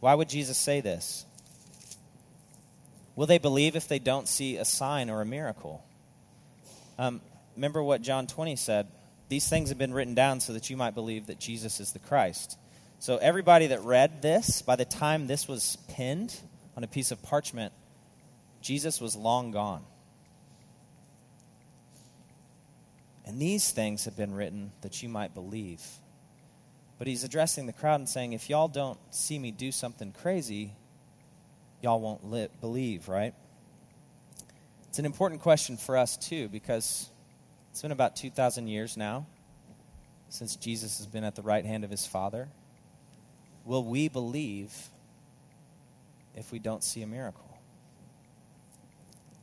Why 0.00 0.14
would 0.14 0.28
Jesus 0.28 0.56
say 0.56 0.80
this? 0.80 1.26
Will 3.16 3.26
they 3.26 3.38
believe 3.38 3.74
if 3.74 3.88
they 3.88 3.98
don't 3.98 4.28
see 4.28 4.56
a 4.56 4.64
sign 4.64 5.10
or 5.10 5.20
a 5.20 5.26
miracle? 5.26 5.84
Um, 6.98 7.20
remember 7.56 7.82
what 7.82 8.00
John 8.02 8.26
20 8.26 8.54
said 8.56 8.86
These 9.28 9.48
things 9.48 9.70
have 9.70 9.78
been 9.78 9.92
written 9.92 10.14
down 10.14 10.40
so 10.40 10.52
that 10.52 10.70
you 10.70 10.76
might 10.76 10.94
believe 10.94 11.26
that 11.26 11.40
Jesus 11.40 11.80
is 11.80 11.92
the 11.92 11.98
Christ. 11.98 12.56
So, 13.00 13.16
everybody 13.16 13.68
that 13.68 13.82
read 13.82 14.22
this, 14.22 14.62
by 14.62 14.74
the 14.76 14.84
time 14.84 15.26
this 15.26 15.46
was 15.46 15.76
pinned 15.88 16.34
on 16.76 16.82
a 16.82 16.88
piece 16.88 17.10
of 17.10 17.22
parchment, 17.22 17.72
Jesus 18.60 19.00
was 19.00 19.14
long 19.14 19.50
gone. 19.50 19.84
And 23.24 23.40
these 23.40 23.70
things 23.70 24.06
have 24.06 24.16
been 24.16 24.34
written 24.34 24.72
that 24.80 25.02
you 25.02 25.08
might 25.08 25.34
believe. 25.34 25.84
But 26.98 27.06
he's 27.06 27.22
addressing 27.22 27.66
the 27.66 27.72
crowd 27.72 28.00
and 28.00 28.08
saying, 28.08 28.32
if 28.32 28.50
y'all 28.50 28.68
don't 28.68 28.98
see 29.14 29.38
me 29.38 29.50
do 29.50 29.70
something 29.70 30.12
crazy, 30.12 30.72
y'all 31.80 32.00
won't 32.00 32.28
li- 32.28 32.48
believe, 32.60 33.08
right? 33.08 33.34
It's 34.88 34.98
an 34.98 35.04
important 35.04 35.40
question 35.40 35.76
for 35.76 35.96
us, 35.96 36.16
too, 36.16 36.48
because 36.48 37.08
it's 37.70 37.82
been 37.82 37.92
about 37.92 38.16
2,000 38.16 38.66
years 38.66 38.96
now 38.96 39.26
since 40.28 40.56
Jesus 40.56 40.98
has 40.98 41.06
been 41.06 41.24
at 41.24 41.36
the 41.36 41.42
right 41.42 41.64
hand 41.64 41.84
of 41.84 41.90
his 41.90 42.06
Father. 42.06 42.48
Will 43.64 43.84
we 43.84 44.08
believe 44.08 44.74
if 46.34 46.50
we 46.52 46.58
don't 46.58 46.82
see 46.82 47.02
a 47.02 47.06
miracle? 47.06 47.44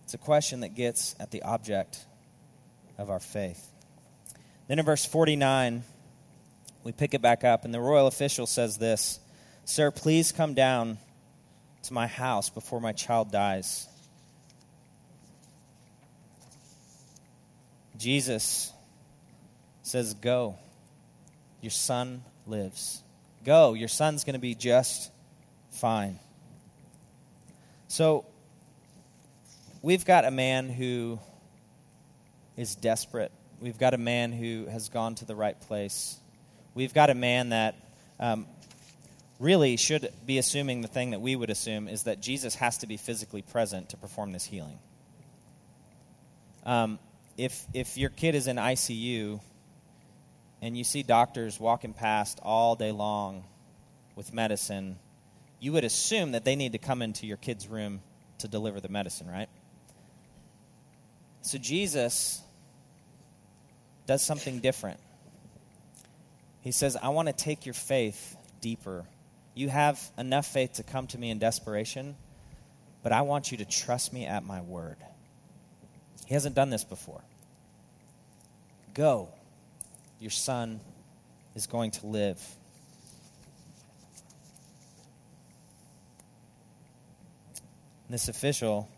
It's 0.04 0.14
a 0.14 0.20
question 0.20 0.60
that 0.60 0.76
gets 0.76 1.16
at 1.20 1.32
the 1.32 1.42
object 1.44 2.06
of 2.98 3.10
our 3.10 3.20
faith. 3.20 3.72
Then 4.68 4.80
in 4.80 4.86
verse 4.86 5.06
49, 5.06 5.84
we 6.86 6.92
pick 6.92 7.16
it 7.16 7.22
back 7.22 7.44
up, 7.44 7.66
and 7.66 7.74
the 7.74 7.82
royal 7.82 8.08
official 8.08 8.46
says 8.46 8.78
this 8.78 9.20
Sir, 9.66 9.92
please 9.92 10.32
come 10.32 10.54
down 10.54 11.00
to 11.84 11.94
my 11.94 12.08
house 12.08 12.50
before 12.50 12.80
my 12.80 12.94
child 12.94 13.32
dies. 13.32 13.90
Jesus 17.98 18.72
says, 19.82 20.14
Go. 20.14 20.58
Your 21.62 21.72
son 21.72 22.24
lives. 22.46 23.02
Go. 23.44 23.74
Your 23.74 23.88
son's 23.88 24.24
going 24.24 24.34
to 24.36 24.40
be 24.40 24.54
just 24.54 25.12
fine. 25.72 26.20
So, 27.88 28.26
we've 29.82 30.06
got 30.06 30.26
a 30.26 30.32
man 30.32 30.70
who 30.70 31.18
is 32.56 32.76
desperate. 32.76 33.32
We've 33.60 33.80
got 33.80 33.96
a 33.96 33.98
man 33.98 34.32
who 34.32 34.68
has 34.68 34.90
gone 34.90 35.16
to 35.16 35.26
the 35.26 35.36
right 35.36 35.60
place. 35.60 36.20
We've 36.76 36.94
got 36.94 37.10
a 37.10 37.16
man 37.16 37.50
that 37.50 37.76
um, 38.20 38.46
really 39.40 39.78
should 39.78 40.10
be 40.26 40.38
assuming 40.38 40.82
the 40.82 40.90
thing 40.90 41.12
that 41.12 41.22
we 41.22 41.38
would 41.38 41.50
assume 41.50 41.88
is 41.88 42.04
that 42.04 42.22
Jesus 42.22 42.56
has 42.56 42.78
to 42.80 42.88
be 42.88 42.98
physically 42.98 43.42
present 43.42 43.90
to 43.90 43.98
perform 43.98 44.34
this 44.34 44.44
healing. 44.44 44.78
Um, 46.66 47.00
if, 47.38 47.66
if 47.74 47.98
your 47.98 48.10
kid 48.10 48.36
is 48.36 48.48
in 48.48 48.58
ICU 48.58 49.40
and 50.62 50.78
you 50.78 50.84
see 50.84 51.02
doctors 51.02 51.62
walking 51.62 51.94
past 51.94 52.40
all 52.44 52.76
day 52.76 52.92
long 52.92 53.46
with 54.18 54.34
medicine, 54.34 54.98
you 55.62 55.72
would 55.72 55.86
assume 55.86 56.34
that 56.34 56.44
they 56.44 56.58
need 56.58 56.74
to 56.74 56.78
come 56.78 57.02
into 57.02 57.26
your 57.26 57.38
kid's 57.38 57.70
room 57.70 58.02
to 58.40 58.50
deliver 58.50 58.82
the 58.82 58.90
medicine, 58.90 59.28
right? 59.32 59.50
So 61.42 61.58
Jesus 61.58 62.42
does 64.06 64.22
something 64.22 64.60
different. 64.60 65.00
He 66.66 66.72
says, 66.72 66.98
I 67.00 67.10
want 67.10 67.28
to 67.28 67.34
take 67.34 67.68
your 67.68 67.76
faith 67.76 68.36
deeper. 68.60 69.06
You 69.54 69.70
have 69.70 70.02
enough 70.18 70.48
faith 70.48 70.74
to 70.74 70.84
come 70.84 71.06
to 71.08 71.18
me 71.20 71.30
in 71.30 71.38
desperation, 71.38 72.16
but 73.04 73.12
I 73.12 73.22
want 73.22 73.52
you 73.52 73.60
to 73.60 73.66
trust 73.66 74.12
me 74.12 74.26
at 74.26 74.44
my 74.44 74.62
word. 74.62 74.98
He 76.26 76.34
hasn't 76.34 76.56
done 76.56 76.72
this 76.72 76.84
before. 76.84 77.22
Go. 78.96 79.30
Your 80.20 80.32
son 80.32 80.80
is 81.54 81.68
going 81.68 81.92
to 81.92 82.08
live. 82.08 82.42
And 88.08 88.14
this 88.16 88.28
official 88.28 88.90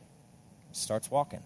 starts 0.72 1.12
walking. 1.12 1.44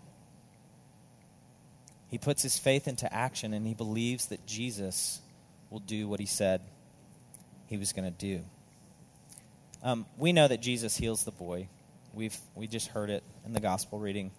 He 2.12 2.20
puts 2.20 2.44
his 2.44 2.60
faith 2.60 2.88
into 2.88 3.12
action 3.12 3.56
and 3.56 3.66
he 3.66 3.74
believes 3.74 4.28
that 4.28 4.46
Jesus 4.46 5.20
will 5.72 5.80
do 5.80 6.08
what 6.08 6.20
he 6.20 6.28
said 6.28 6.62
he 7.66 7.78
was 7.78 7.94
going 7.94 8.06
to 8.06 8.12
do. 8.12 8.42
Um, 9.82 10.06
we 10.18 10.34
know 10.34 10.48
that 10.48 10.62
Jesus 10.62 10.96
heals 10.96 11.24
the 11.24 11.32
boy. 11.32 11.70
We've 12.14 12.38
we 12.54 12.68
just 12.68 12.90
heard 12.90 13.10
it 13.10 13.24
in 13.46 13.54
the 13.54 13.62
gospel 13.62 13.98
reading. 13.98 14.32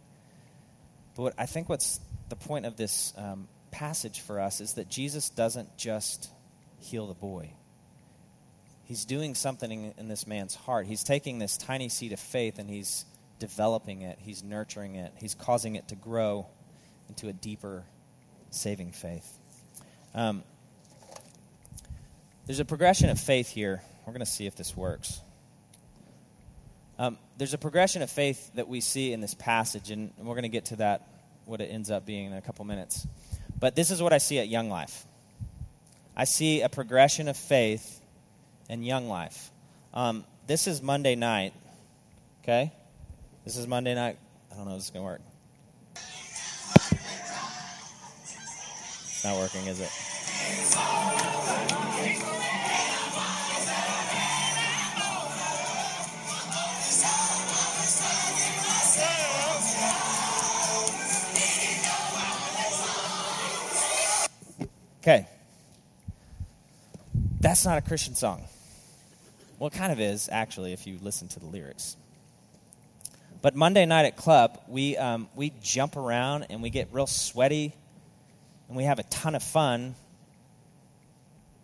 But 1.17 1.23
what, 1.23 1.35
I 1.37 1.47
think 1.47 1.69
what's 1.69 1.99
the 2.29 2.37
point 2.37 2.67
of 2.67 2.77
this 2.77 3.12
um, 3.17 3.49
passage 3.71 4.21
for 4.21 4.39
us 4.39 4.61
is 4.61 4.75
that 4.75 4.89
Jesus 4.89 5.31
doesn't 5.31 5.77
just 5.77 6.31
heal 6.79 7.07
the 7.07 7.15
boy. 7.15 7.51
He's 8.85 9.05
doing 9.05 9.35
something 9.35 9.71
in, 9.71 9.95
in 9.97 10.09
this 10.09 10.27
man's 10.27 10.55
heart. 10.55 10.87
He's 10.87 11.03
taking 11.03 11.39
this 11.39 11.57
tiny 11.57 11.89
seed 11.89 12.12
of 12.12 12.21
faith 12.21 12.59
and 12.59 12.69
he's 12.69 13.07
developing 13.39 14.03
it. 14.03 14.19
He's 14.21 14.45
nurturing 14.45 14.97
it. 14.97 15.12
He's 15.17 15.35
causing 15.35 15.77
it 15.77 15.89
to 15.89 15.97
grow 15.97 16.47
into 17.09 17.29
a 17.29 17.33
deeper 17.33 17.85
saving 18.51 18.93
faith. 18.93 19.39
Um, 20.15 20.45
there's 22.46 22.61
a 22.61 22.64
progression 22.64 23.11
of 23.11 23.20
faith 23.20 23.49
here. 23.49 23.82
We're 24.06 24.12
going 24.12 24.20
to 24.20 24.26
see 24.26 24.46
if 24.46 24.56
this 24.56 24.76
works. 24.76 25.20
Um, 26.99 27.18
there's 27.38 27.54
a 27.54 27.58
progression 27.58 28.02
of 28.02 28.11
faith 28.11 28.50
that 28.54 28.68
we 28.68 28.80
see 28.80 29.12
in 29.12 29.20
this 29.20 29.34
passage, 29.34 29.90
and 29.90 30.12
we're 30.18 30.34
going 30.34 30.42
to 30.42 30.49
get 30.49 30.66
to 30.66 30.76
that, 30.76 31.08
what 31.44 31.61
it 31.61 31.66
ends 31.66 31.90
up 31.90 32.04
being 32.04 32.26
in 32.26 32.32
a 32.32 32.42
couple 32.42 32.64
minutes. 32.64 33.06
But 33.58 33.76
this 33.76 33.90
is 33.90 34.02
what 34.02 34.12
I 34.12 34.18
see 34.18 34.38
at 34.38 34.49
Young 34.49 34.68
Life 34.68 35.06
I 36.14 36.25
see 36.25 36.61
a 36.61 36.68
progression 36.68 37.28
of 37.28 37.37
faith 37.37 38.00
in 38.68 38.82
Young 38.82 39.08
Life. 39.08 39.50
Um, 39.94 40.25
this 40.46 40.66
is 40.66 40.82
Monday 40.82 41.14
night, 41.14 41.54
okay? 42.42 42.72
This 43.44 43.56
is 43.56 43.66
Monday 43.66 43.94
night. 43.94 44.18
I 44.50 44.56
don't 44.56 44.66
know 44.66 44.72
if 44.72 44.78
this 44.78 44.84
is 44.87 44.90
going 44.90 45.04
to 45.04 45.06
work. 45.06 45.20
It's 49.04 49.25
not 49.25 49.38
working, 49.38 49.66
is 49.66 49.80
it? 49.80 50.12
Okay. 65.02 65.26
That's 67.40 67.64
not 67.64 67.76
a 67.76 67.80
Christian 67.80 68.14
song. 68.14 68.44
Well, 69.59 69.66
it 69.66 69.73
kind 69.73 69.90
of 69.90 69.99
is, 69.99 70.28
actually, 70.30 70.73
if 70.73 70.87
you 70.87 70.97
listen 71.02 71.26
to 71.26 71.40
the 71.40 71.47
lyrics. 71.47 71.97
But 73.40 73.56
Monday 73.56 73.85
night 73.85 74.04
at 74.04 74.16
club, 74.16 74.61
we, 74.68 74.97
um, 74.97 75.28
we 75.35 75.52
jump 75.61 75.97
around 75.97 76.47
and 76.50 76.62
we 76.62 76.71
get 76.71 76.88
real 76.92 77.09
sweaty 77.09 77.75
and 78.68 78.76
we 78.76 78.85
have 78.85 79.00
a 79.00 79.02
ton 79.04 79.35
of 79.35 79.42
fun 79.42 79.97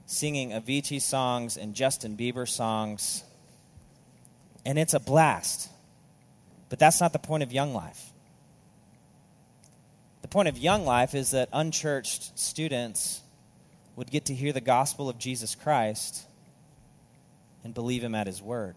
singing 0.06 0.50
Avicii 0.50 1.00
songs 1.00 1.56
and 1.56 1.76
Justin 1.76 2.16
Bieber 2.16 2.48
songs. 2.48 3.22
And 4.66 4.80
it's 4.80 4.94
a 4.94 5.00
blast. 5.00 5.70
But 6.70 6.80
that's 6.80 7.00
not 7.00 7.12
the 7.12 7.20
point 7.20 7.44
of 7.44 7.52
Young 7.52 7.72
Life. 7.72 8.10
The 10.22 10.28
point 10.28 10.48
of 10.48 10.58
Young 10.58 10.84
Life 10.84 11.14
is 11.14 11.30
that 11.30 11.48
unchurched 11.52 12.36
students 12.36 13.22
would 13.98 14.12
get 14.12 14.26
to 14.26 14.34
hear 14.34 14.52
the 14.52 14.60
gospel 14.60 15.08
of 15.08 15.18
Jesus 15.18 15.56
Christ 15.56 16.24
and 17.64 17.74
believe 17.74 18.04
him 18.04 18.14
at 18.14 18.28
his 18.28 18.40
word. 18.40 18.76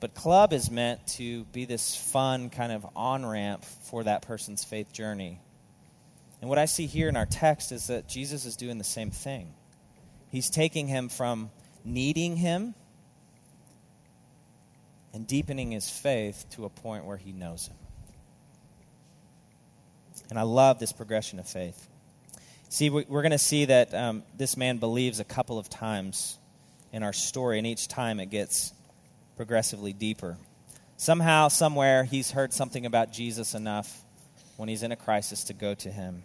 But 0.00 0.14
club 0.14 0.52
is 0.52 0.68
meant 0.68 1.06
to 1.18 1.44
be 1.44 1.64
this 1.64 1.94
fun 1.94 2.50
kind 2.50 2.72
of 2.72 2.84
on 2.96 3.24
ramp 3.24 3.64
for 3.64 4.02
that 4.02 4.22
person's 4.22 4.64
faith 4.64 4.92
journey. 4.92 5.40
And 6.40 6.50
what 6.50 6.58
I 6.58 6.64
see 6.64 6.86
here 6.86 7.08
in 7.08 7.14
our 7.14 7.24
text 7.24 7.70
is 7.70 7.86
that 7.86 8.08
Jesus 8.08 8.46
is 8.46 8.56
doing 8.56 8.78
the 8.78 8.84
same 8.84 9.12
thing. 9.12 9.54
He's 10.30 10.50
taking 10.50 10.88
him 10.88 11.08
from 11.08 11.52
needing 11.84 12.34
him 12.34 12.74
and 15.12 15.24
deepening 15.24 15.70
his 15.70 15.88
faith 15.88 16.46
to 16.56 16.64
a 16.64 16.68
point 16.68 17.04
where 17.04 17.16
he 17.16 17.30
knows 17.30 17.68
him. 17.68 17.76
And 20.30 20.36
I 20.36 20.42
love 20.42 20.80
this 20.80 20.92
progression 20.92 21.38
of 21.38 21.48
faith. 21.48 21.88
See, 22.74 22.90
we're 22.90 23.04
going 23.04 23.30
to 23.30 23.38
see 23.38 23.66
that 23.66 23.94
um, 23.94 24.24
this 24.36 24.56
man 24.56 24.78
believes 24.78 25.20
a 25.20 25.24
couple 25.24 25.60
of 25.60 25.70
times 25.70 26.38
in 26.92 27.04
our 27.04 27.12
story, 27.12 27.58
and 27.58 27.68
each 27.68 27.86
time 27.86 28.18
it 28.18 28.30
gets 28.30 28.74
progressively 29.36 29.92
deeper. 29.92 30.38
Somehow, 30.96 31.46
somewhere, 31.46 32.02
he's 32.02 32.32
heard 32.32 32.52
something 32.52 32.84
about 32.84 33.12
Jesus 33.12 33.54
enough 33.54 34.02
when 34.56 34.68
he's 34.68 34.82
in 34.82 34.90
a 34.90 34.96
crisis 34.96 35.44
to 35.44 35.52
go 35.52 35.74
to 35.74 35.88
him. 35.88 36.24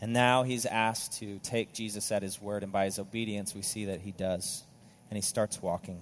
And 0.00 0.12
now 0.12 0.44
he's 0.44 0.66
asked 0.66 1.18
to 1.18 1.40
take 1.40 1.72
Jesus 1.72 2.12
at 2.12 2.22
his 2.22 2.40
word, 2.40 2.62
and 2.62 2.70
by 2.70 2.84
his 2.84 3.00
obedience, 3.00 3.56
we 3.56 3.62
see 3.62 3.86
that 3.86 4.00
he 4.02 4.12
does. 4.12 4.62
And 5.10 5.16
he 5.16 5.22
starts 5.22 5.60
walking. 5.60 6.00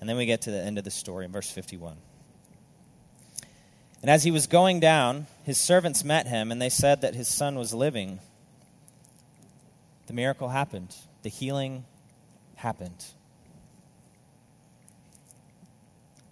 And 0.00 0.08
then 0.08 0.16
we 0.16 0.24
get 0.24 0.42
to 0.42 0.52
the 0.52 0.62
end 0.62 0.78
of 0.78 0.84
the 0.84 0.92
story 0.92 1.24
in 1.24 1.32
verse 1.32 1.50
51. 1.50 1.96
And 4.02 4.08
as 4.08 4.22
he 4.22 4.30
was 4.30 4.46
going 4.46 4.78
down, 4.78 5.26
his 5.42 5.58
servants 5.58 6.04
met 6.04 6.28
him, 6.28 6.52
and 6.52 6.62
they 6.62 6.68
said 6.68 7.00
that 7.00 7.16
his 7.16 7.26
son 7.26 7.58
was 7.58 7.74
living. 7.74 8.20
The 10.06 10.12
miracle 10.12 10.48
happened, 10.48 10.94
the 11.22 11.28
healing 11.28 11.84
happened. 12.54 13.04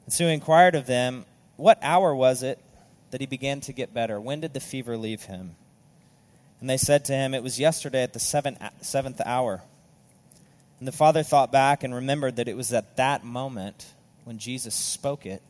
And 0.04 0.12
so 0.12 0.26
he 0.26 0.32
inquired 0.32 0.74
of 0.74 0.86
them, 0.86 1.24
What 1.56 1.78
hour 1.82 2.14
was 2.14 2.42
it 2.42 2.58
that 3.10 3.20
he 3.20 3.26
began 3.26 3.60
to 3.62 3.72
get 3.72 3.94
better? 3.94 4.20
When 4.20 4.40
did 4.40 4.54
the 4.54 4.60
fever 4.60 4.96
leave 4.96 5.24
him? 5.24 5.56
And 6.60 6.70
they 6.70 6.76
said 6.76 7.04
to 7.06 7.12
him, 7.12 7.34
It 7.34 7.42
was 7.42 7.58
yesterday 7.58 8.02
at 8.02 8.12
the 8.12 8.20
seventh 8.20 9.20
hour. 9.24 9.62
And 10.78 10.88
the 10.88 10.92
father 10.92 11.22
thought 11.22 11.50
back 11.52 11.84
and 11.84 11.94
remembered 11.94 12.36
that 12.36 12.48
it 12.48 12.56
was 12.56 12.72
at 12.72 12.96
that 12.96 13.24
moment 13.24 13.86
when 14.24 14.38
Jesus 14.38 14.74
spoke 14.74 15.26
it 15.26 15.42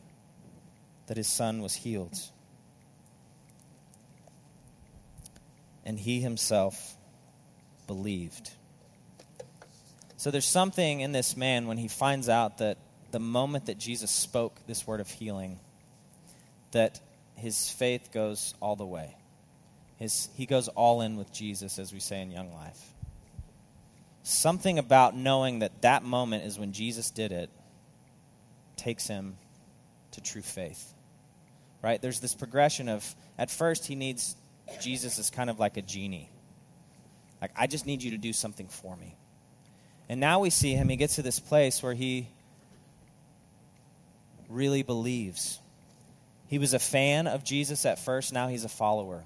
that 1.07 1.17
his 1.17 1.27
son 1.27 1.61
was 1.61 1.75
healed. 1.75 2.17
And 5.85 5.99
he 5.99 6.21
himself 6.21 6.95
believed. 7.87 8.51
So 10.17 10.31
there's 10.31 10.47
something 10.47 11.01
in 11.01 11.11
this 11.11 11.37
man 11.37 11.67
when 11.67 11.77
he 11.77 11.87
finds 11.87 12.29
out 12.29 12.59
that 12.59 12.77
the 13.11 13.19
moment 13.19 13.67
that 13.67 13.77
Jesus 13.77 14.11
spoke 14.11 14.59
this 14.67 14.87
word 14.87 14.99
of 14.99 15.09
healing, 15.09 15.59
that 16.71 16.99
his 17.35 17.69
faith 17.69 18.09
goes 18.11 18.53
all 18.59 18.75
the 18.75 18.85
way. 18.85 19.15
His, 19.97 20.29
he 20.35 20.45
goes 20.45 20.67
all 20.67 21.01
in 21.01 21.15
with 21.15 21.31
Jesus, 21.31 21.79
as 21.79 21.93
we 21.93 21.99
say 21.99 22.21
in 22.21 22.31
Young 22.31 22.53
Life. 22.53 22.81
Something 24.23 24.79
about 24.79 25.15
knowing 25.15 25.59
that 25.59 25.83
that 25.83 26.03
moment 26.03 26.43
is 26.45 26.57
when 26.57 26.73
Jesus 26.73 27.11
did 27.11 27.31
it 27.31 27.49
takes 28.75 29.07
him 29.07 29.37
to 30.11 30.21
true 30.21 30.41
faith. 30.41 30.93
Right? 31.81 32.01
There's 32.01 32.19
this 32.19 32.33
progression 32.33 32.89
of, 32.89 33.15
at 33.37 33.51
first, 33.51 33.85
he 33.85 33.95
needs 33.95 34.35
Jesus 34.81 35.19
as 35.19 35.29
kind 35.29 35.49
of 35.49 35.59
like 35.59 35.77
a 35.77 35.81
genie. 35.81 36.29
Like, 37.41 37.51
I 37.55 37.67
just 37.67 37.85
need 37.85 38.01
you 38.01 38.11
to 38.11 38.17
do 38.17 38.33
something 38.33 38.67
for 38.67 38.95
me. 38.95 39.15
And 40.07 40.19
now 40.19 40.39
we 40.39 40.49
see 40.49 40.73
him, 40.73 40.89
he 40.89 40.95
gets 40.95 41.15
to 41.15 41.21
this 41.21 41.39
place 41.39 41.81
where 41.81 41.93
he 41.93 42.27
really 44.49 44.83
believes. 44.83 45.59
He 46.47 46.59
was 46.59 46.73
a 46.73 46.79
fan 46.79 47.27
of 47.27 47.43
Jesus 47.43 47.85
at 47.85 47.99
first, 47.99 48.31
now 48.33 48.47
he's 48.47 48.63
a 48.63 48.69
follower. 48.69 49.23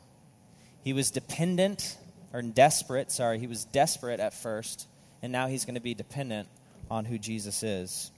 He 0.83 0.93
was 0.93 1.11
dependent, 1.11 1.97
or 2.33 2.41
desperate, 2.41 3.11
sorry, 3.11 3.39
he 3.39 3.47
was 3.47 3.65
desperate 3.65 4.19
at 4.19 4.33
first, 4.33 4.87
and 5.21 5.31
now 5.31 5.47
he's 5.47 5.65
going 5.65 5.75
to 5.75 5.81
be 5.81 5.93
dependent 5.93 6.47
on 6.89 7.05
who 7.05 7.17
Jesus 7.17 7.63
is. 7.63 8.11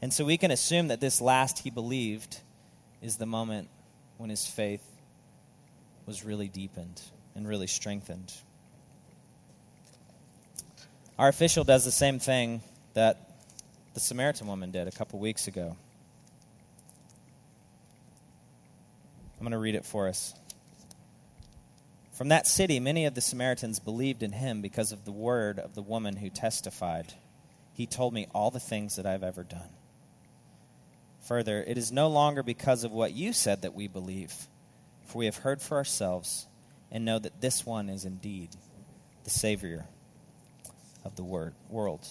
And 0.00 0.12
so 0.12 0.24
we 0.24 0.36
can 0.36 0.50
assume 0.50 0.88
that 0.88 1.00
this 1.00 1.20
last 1.20 1.58
he 1.58 1.70
believed 1.70 2.40
is 3.02 3.16
the 3.16 3.26
moment 3.26 3.68
when 4.16 4.30
his 4.30 4.46
faith 4.46 4.84
was 6.06 6.24
really 6.24 6.48
deepened 6.48 7.00
and 7.34 7.46
really 7.46 7.66
strengthened. 7.66 8.32
Our 11.18 11.28
official 11.28 11.64
does 11.64 11.86
the 11.86 11.90
same 11.90 12.18
thing 12.18 12.60
that 12.92 13.40
the 13.94 14.00
Samaritan 14.00 14.46
woman 14.46 14.70
did 14.70 14.86
a 14.86 14.90
couple 14.90 15.18
weeks 15.18 15.48
ago. 15.48 15.74
I'm 19.38 19.40
going 19.40 19.52
to 19.52 19.58
read 19.58 19.74
it 19.74 19.86
for 19.86 20.08
us. 20.08 20.34
From 22.12 22.28
that 22.28 22.46
city, 22.46 22.80
many 22.80 23.06
of 23.06 23.14
the 23.14 23.22
Samaritans 23.22 23.78
believed 23.78 24.22
in 24.22 24.32
him 24.32 24.60
because 24.60 24.92
of 24.92 25.06
the 25.06 25.12
word 25.12 25.58
of 25.58 25.74
the 25.74 25.80
woman 25.80 26.16
who 26.16 26.28
testified. 26.28 27.14
He 27.72 27.86
told 27.86 28.12
me 28.12 28.26
all 28.34 28.50
the 28.50 28.60
things 28.60 28.96
that 28.96 29.06
I've 29.06 29.22
ever 29.22 29.42
done. 29.42 29.70
Further, 31.22 31.64
it 31.66 31.78
is 31.78 31.90
no 31.90 32.08
longer 32.08 32.42
because 32.42 32.84
of 32.84 32.92
what 32.92 33.14
you 33.14 33.32
said 33.32 33.62
that 33.62 33.74
we 33.74 33.88
believe, 33.88 34.34
for 35.06 35.18
we 35.18 35.24
have 35.24 35.38
heard 35.38 35.62
for 35.62 35.78
ourselves 35.78 36.46
and 36.90 37.06
know 37.06 37.18
that 37.18 37.40
this 37.40 37.64
one 37.64 37.88
is 37.88 38.04
indeed 38.04 38.50
the 39.24 39.30
Savior 39.30 39.86
of 41.06 41.16
the 41.16 41.24
word, 41.24 41.54
world. 41.70 42.06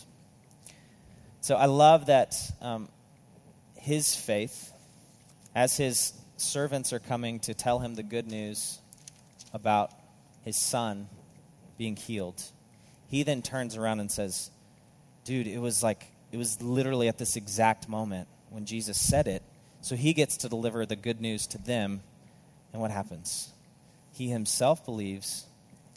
So 1.42 1.56
I 1.56 1.66
love 1.66 2.08
that 2.08 2.36
um, 2.62 2.90
his 3.76 4.16
faith, 4.16 4.72
as 5.54 5.78
his 5.78 6.14
servants 6.38 6.94
are 6.94 7.00
coming 7.00 7.40
to 7.42 7.54
tell 7.54 7.80
him 7.80 7.94
the 7.94 8.04
good 8.04 8.28
news 8.28 8.80
about 9.54 9.92
his 10.44 10.58
son 10.58 11.08
being 11.78 11.96
healed, 11.96 12.42
he 13.08 13.24
then 13.24 13.42
turns 13.42 13.76
around 13.76 14.00
and 14.00 14.10
says, 14.10 14.50
Dude, 15.24 15.48
it 15.48 15.60
was 15.60 15.84
like, 15.84 16.06
it 16.32 16.38
was 16.38 16.62
literally 16.62 17.08
at 17.08 17.18
this 17.18 17.36
exact 17.36 17.90
moment 17.90 18.28
when 18.50 18.66
Jesus 18.66 19.00
said 19.00 19.28
it. 19.28 19.44
So 19.82 19.96
he 19.96 20.14
gets 20.14 20.38
to 20.38 20.50
deliver 20.50 20.86
the 20.86 20.96
good 20.96 21.20
news 21.20 21.48
to 21.48 21.58
them. 21.58 22.02
And 22.72 22.82
what 22.82 22.92
happens? 22.92 23.52
He 24.14 24.30
himself 24.30 24.86
believes 24.86 25.46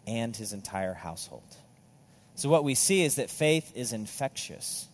and 0.06 0.34
his 0.34 0.52
entire 0.52 0.94
household. 0.94 1.56
So 2.38 2.48
what 2.48 2.64
we 2.64 2.74
see 2.74 3.02
is 3.02 3.16
that 3.16 3.28
faith 3.28 3.70
is 3.74 3.92
infectious. 3.92 4.88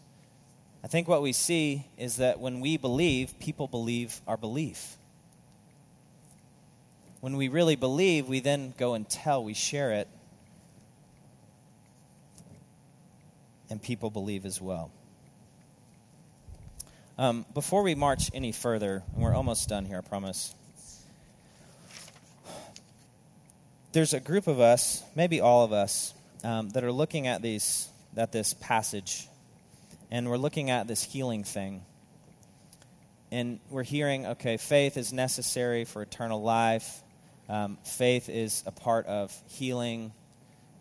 I 0.83 0.88
think 0.88 1.07
what 1.07 1.22
we 1.22 1.33
see 1.33 1.87
is 1.96 2.16
that 2.16 2.40
when 2.40 2.61
we 2.61 2.76
believe, 2.76 3.38
people 3.38 3.68
believe 3.68 4.20
our 4.26 4.37
belief 4.37 4.96
when 7.24 7.38
we 7.38 7.48
really 7.48 7.74
believe, 7.74 8.28
we 8.28 8.40
then 8.40 8.74
go 8.76 8.92
and 8.92 9.09
tell, 9.09 9.42
we 9.42 9.54
share 9.54 9.92
it, 9.92 10.09
and 13.70 13.80
people 13.80 14.11
believe 14.11 14.44
as 14.44 14.61
well. 14.61 14.90
Um, 17.16 17.46
before 17.54 17.83
we 17.83 17.94
march 17.94 18.30
any 18.35 18.52
further, 18.52 19.02
and 19.14 19.22
we're 19.22 19.35
almost 19.35 19.70
done 19.70 19.87
here, 19.87 19.96
I 19.96 20.07
promise. 20.07 20.54
There's 23.92 24.12
a 24.12 24.20
group 24.20 24.46
of 24.46 24.61
us, 24.61 25.02
maybe 25.16 25.40
all 25.40 25.64
of 25.64 25.72
us, 25.72 26.12
um, 26.44 26.68
that 26.70 26.85
are 26.85 26.92
looking 26.92 27.26
at 27.26 27.42
these 27.42 27.88
at 28.16 28.30
this 28.30 28.54
passage, 28.54 29.26
and 30.12 30.30
we're 30.30 30.37
looking 30.37 30.70
at 30.70 30.87
this 30.87 31.02
healing 31.02 31.42
thing, 31.42 31.83
and 33.33 33.59
we're 33.70 33.83
hearing, 33.83 34.26
okay, 34.26 34.57
faith 34.57 34.96
is 34.96 35.12
necessary 35.12 35.85
for 35.85 36.02
eternal 36.02 36.40
life. 36.42 37.02
Um, 37.48 37.78
faith 37.83 38.28
is 38.28 38.62
a 38.66 38.70
part 38.70 39.07
of 39.07 39.35
healing. 39.48 40.12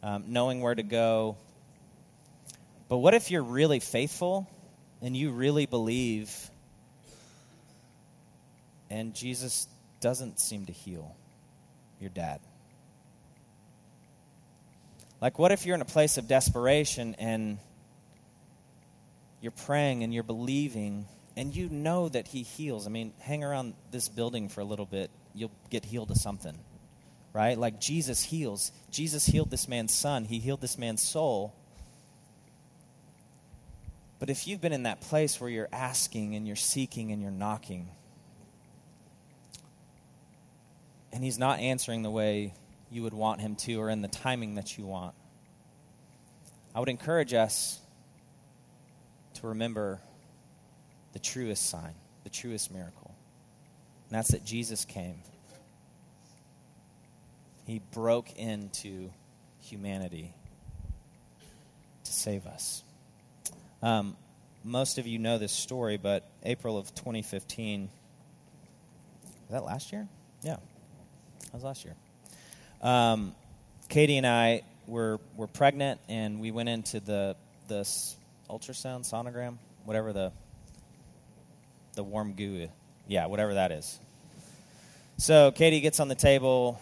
um, 0.04 0.26
knowing 0.28 0.62
where 0.62 0.76
to 0.76 0.84
go. 0.84 1.38
But 2.90 2.98
what 2.98 3.14
if 3.14 3.32
you're 3.32 3.42
really 3.44 3.80
faithful 3.80 4.48
and 5.02 5.16
you 5.16 5.32
really 5.32 5.66
believe 5.66 6.32
and 8.90 9.16
Jesus 9.16 9.68
doesn't 10.02 10.40
seem 10.40 10.66
to 10.66 10.74
heal 10.74 11.16
your 12.00 12.10
dad? 12.10 12.42
Like, 15.24 15.40
what 15.40 15.54
if 15.54 15.66
you're 15.66 15.76
in 15.76 15.82
a 15.82 15.86
place 15.86 16.18
of 16.18 16.28
desperation 16.28 17.16
and 17.18 17.58
you're 19.40 19.54
praying 19.54 20.04
and 20.04 20.14
you're 20.14 20.22
believing 20.22 21.06
and 21.38 21.56
you 21.56 21.70
know 21.70 22.10
that 22.10 22.28
he 22.28 22.44
heals? 22.44 22.86
I 22.88 22.90
mean, 22.90 23.14
hang 23.20 23.42
around 23.42 23.74
this 23.90 24.10
building 24.10 24.50
for 24.50 24.60
a 24.60 24.66
little 24.66 24.86
bit, 24.86 25.10
you'll 25.34 25.54
get 25.70 25.86
healed 25.86 26.12
of 26.12 26.18
something, 26.18 26.58
right? 27.32 27.58
Like, 27.58 27.80
Jesus 27.80 28.22
heals. 28.22 28.74
Jesus 28.92 29.26
healed 29.26 29.50
this 29.50 29.70
man's 29.70 29.94
son, 29.94 30.26
he 30.26 30.40
healed 30.40 30.60
this 30.60 30.78
man's 30.78 31.02
soul. 31.02 31.56
But 34.20 34.30
if 34.30 34.46
you've 34.46 34.60
been 34.60 34.74
in 34.74 34.84
that 34.84 35.00
place 35.00 35.40
where 35.40 35.50
you're 35.50 35.70
asking 35.72 36.36
and 36.36 36.46
you're 36.46 36.58
seeking 36.58 37.14
and 37.14 37.22
you're 37.22 37.32
knocking, 37.32 37.88
and 41.14 41.24
he's 41.24 41.40
not 41.40 41.60
answering 41.60 42.02
the 42.02 42.12
way 42.12 42.56
you 42.94 43.04
would 43.04 43.14
want 43.14 43.42
him 43.42 43.56
to 43.56 43.76
or 43.76 43.90
in 43.90 44.02
the 44.02 44.08
timing 44.08 44.56
that 44.56 44.78
you 44.78 44.86
want. 44.86 45.16
I 46.76 46.80
would 46.80 46.90
encourage 46.90 47.34
us 47.34 47.80
to 49.36 49.48
remember 49.48 50.00
the 51.14 51.20
truest 51.20 51.70
sign, 51.70 51.96
the 52.24 52.30
truest 52.30 52.72
miracle. 52.72 53.16
And 54.10 54.18
that's 54.18 54.30
that 54.30 54.46
Jesus 54.46 54.86
came. 54.86 55.16
He 57.66 57.80
broke 57.92 58.32
into 58.38 59.12
humanity 59.60 60.34
to 62.04 62.14
save 62.14 62.46
us. 62.46 62.84
Um, 63.82 64.16
most 64.64 64.98
of 64.98 65.08
you 65.08 65.18
know 65.18 65.38
this 65.38 65.52
story, 65.52 65.98
but 65.98 66.30
April 66.44 66.78
of 66.78 66.94
2015, 66.94 67.90
was 69.24 69.52
that 69.52 69.64
last 69.64 69.92
year? 69.92 70.08
Yeah. 70.42 70.58
That 71.46 71.54
was 71.54 71.64
last 71.64 71.86
year. 71.86 71.96
Um, 72.84 73.34
Katie 73.88 74.18
and 74.18 74.28
I 74.28 74.62
were 74.88 75.20
were 75.38 75.48
pregnant, 75.48 76.02
and 76.10 76.42
we 76.42 76.52
went 76.52 76.68
into 76.68 77.00
the 77.00 77.38
the 77.70 77.82
ultrasound 78.50 79.10
sonogram, 79.10 79.56
whatever 79.86 80.12
the 80.12 80.34
the 81.96 82.04
warm 82.04 82.34
goo, 82.34 82.68
yeah, 83.08 83.26
whatever 83.28 83.54
that 83.54 83.72
is. 83.72 84.00
So 85.18 85.52
Katie 85.52 85.80
gets 85.80 86.02
on 86.02 86.10
the 86.10 86.16
table. 86.16 86.82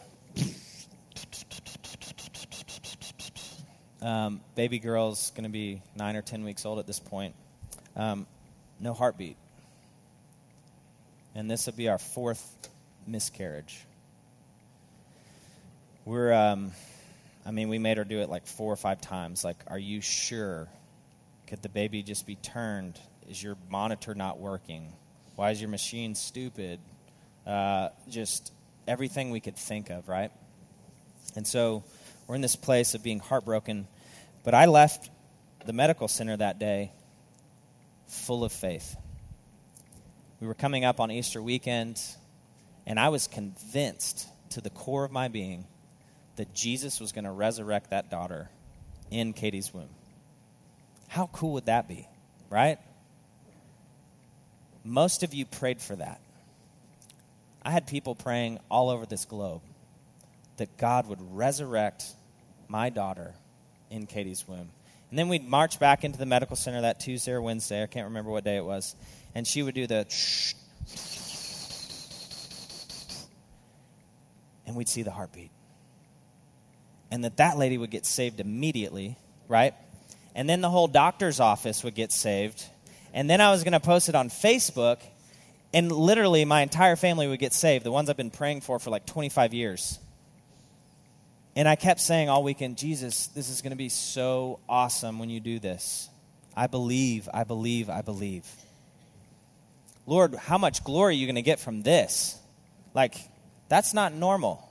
Um, 4.01 4.41
baby 4.55 4.79
girl's 4.79 5.29
going 5.31 5.43
to 5.43 5.49
be 5.49 5.83
nine 5.95 6.15
or 6.15 6.23
ten 6.23 6.43
weeks 6.43 6.65
old 6.65 6.79
at 6.79 6.87
this 6.87 6.99
point. 6.99 7.35
Um, 7.95 8.25
no 8.79 8.93
heartbeat. 8.95 9.37
And 11.35 11.49
this 11.49 11.67
will 11.67 11.73
be 11.73 11.87
our 11.87 11.99
fourth 11.99 12.67
miscarriage 13.05 13.85
we're 16.05 16.33
um, 16.33 16.71
i 17.45 17.51
mean 17.51 17.69
we 17.69 17.77
made 17.77 17.97
her 17.97 18.03
do 18.03 18.19
it 18.19 18.29
like 18.29 18.47
four 18.47 18.71
or 18.71 18.77
five 18.77 19.01
times. 19.01 19.43
Like 19.43 19.57
are 19.67 19.79
you 19.79 20.01
sure? 20.01 20.67
Could 21.47 21.61
the 21.61 21.69
baby 21.69 22.01
just 22.03 22.25
be 22.25 22.35
turned? 22.35 22.99
Is 23.27 23.41
your 23.41 23.57
monitor 23.69 24.15
not 24.15 24.39
working? 24.39 24.93
Why 25.35 25.51
is 25.51 25.61
your 25.61 25.69
machine 25.69 26.15
stupid? 26.15 26.79
Uh, 27.45 27.89
just 28.09 28.53
everything 28.87 29.31
we 29.31 29.39
could 29.39 29.57
think 29.57 29.89
of 29.89 30.07
right? 30.07 30.31
And 31.35 31.47
so 31.47 31.83
we're 32.27 32.35
in 32.35 32.41
this 32.41 32.55
place 32.55 32.93
of 32.93 33.03
being 33.03 33.19
heartbroken 33.19 33.87
but 34.43 34.53
i 34.53 34.65
left 34.65 35.09
the 35.65 35.73
medical 35.73 36.07
center 36.07 36.35
that 36.35 36.57
day 36.57 36.91
full 38.07 38.43
of 38.43 38.51
faith. 38.51 38.95
We 40.39 40.47
were 40.47 40.55
coming 40.55 40.83
up 40.83 40.99
on 40.99 41.11
easter 41.11 41.41
weekend 41.41 42.01
and 42.85 42.99
i 42.99 43.09
was 43.09 43.27
convinced 43.27 44.27
to 44.51 44.61
the 44.61 44.69
core 44.69 45.05
of 45.05 45.11
my 45.11 45.27
being 45.27 45.65
that 46.41 46.55
Jesus 46.55 46.99
was 46.99 47.11
going 47.11 47.25
to 47.25 47.31
resurrect 47.31 47.91
that 47.91 48.09
daughter 48.09 48.49
in 49.11 49.31
Katie's 49.31 49.71
womb. 49.71 49.89
How 51.07 51.27
cool 51.27 51.53
would 51.53 51.67
that 51.67 51.87
be, 51.87 52.07
right? 52.49 52.79
Most 54.83 55.21
of 55.21 55.35
you 55.35 55.45
prayed 55.45 55.83
for 55.83 55.95
that. 55.97 56.19
I 57.61 57.69
had 57.69 57.85
people 57.85 58.15
praying 58.15 58.57
all 58.71 58.89
over 58.89 59.05
this 59.05 59.25
globe 59.25 59.61
that 60.57 60.77
God 60.77 61.05
would 61.05 61.19
resurrect 61.31 62.05
my 62.67 62.89
daughter 62.89 63.35
in 63.91 64.07
Katie's 64.07 64.47
womb. 64.47 64.71
And 65.11 65.19
then 65.19 65.29
we'd 65.29 65.47
march 65.47 65.79
back 65.79 66.03
into 66.03 66.17
the 66.17 66.25
medical 66.25 66.55
center 66.55 66.81
that 66.81 66.99
Tuesday 66.99 67.33
or 67.33 67.41
Wednesday, 67.43 67.83
I 67.83 67.85
can't 67.85 68.05
remember 68.05 68.31
what 68.31 68.43
day 68.43 68.57
it 68.57 68.65
was, 68.65 68.95
and 69.35 69.45
she 69.45 69.61
would 69.61 69.75
do 69.75 69.85
the 69.85 70.07
and 74.65 74.75
we'd 74.75 74.89
see 74.89 75.03
the 75.03 75.11
heartbeat 75.11 75.51
and 77.11 77.25
that 77.25 77.37
that 77.37 77.57
lady 77.57 77.77
would 77.77 77.91
get 77.91 78.05
saved 78.05 78.39
immediately, 78.39 79.17
right? 79.47 79.75
And 80.33 80.49
then 80.49 80.61
the 80.61 80.69
whole 80.69 80.87
doctor's 80.87 81.39
office 81.39 81.83
would 81.83 81.93
get 81.93 82.11
saved. 82.11 82.65
And 83.13 83.29
then 83.29 83.41
I 83.41 83.51
was 83.51 83.63
going 83.63 83.73
to 83.73 83.81
post 83.81 84.07
it 84.07 84.15
on 84.15 84.29
Facebook, 84.29 84.99
and 85.73 85.91
literally 85.91 86.45
my 86.45 86.61
entire 86.61 86.95
family 86.95 87.27
would 87.27 87.39
get 87.39 87.53
saved, 87.53 87.85
the 87.85 87.91
ones 87.91 88.09
I've 88.09 88.17
been 88.17 88.31
praying 88.31 88.61
for 88.61 88.79
for 88.79 88.89
like 88.89 89.05
25 89.05 89.53
years. 89.53 89.99
And 91.53 91.67
I 91.67 91.75
kept 91.75 91.99
saying 91.99 92.29
all 92.29 92.43
weekend, 92.43 92.77
Jesus, 92.77 93.27
this 93.27 93.49
is 93.49 93.61
going 93.61 93.71
to 93.71 93.77
be 93.77 93.89
so 93.89 94.59
awesome 94.69 95.19
when 95.19 95.29
you 95.29 95.41
do 95.41 95.59
this. 95.59 96.09
I 96.55 96.67
believe, 96.67 97.27
I 97.33 97.43
believe, 97.43 97.89
I 97.89 98.01
believe. 98.01 98.45
Lord, 100.05 100.35
how 100.35 100.57
much 100.57 100.83
glory 100.83 101.15
are 101.15 101.17
you 101.17 101.27
going 101.27 101.35
to 101.35 101.41
get 101.41 101.59
from 101.59 101.83
this? 101.83 102.37
Like, 102.93 103.15
that's 103.67 103.93
not 103.93 104.13
normal. 104.13 104.70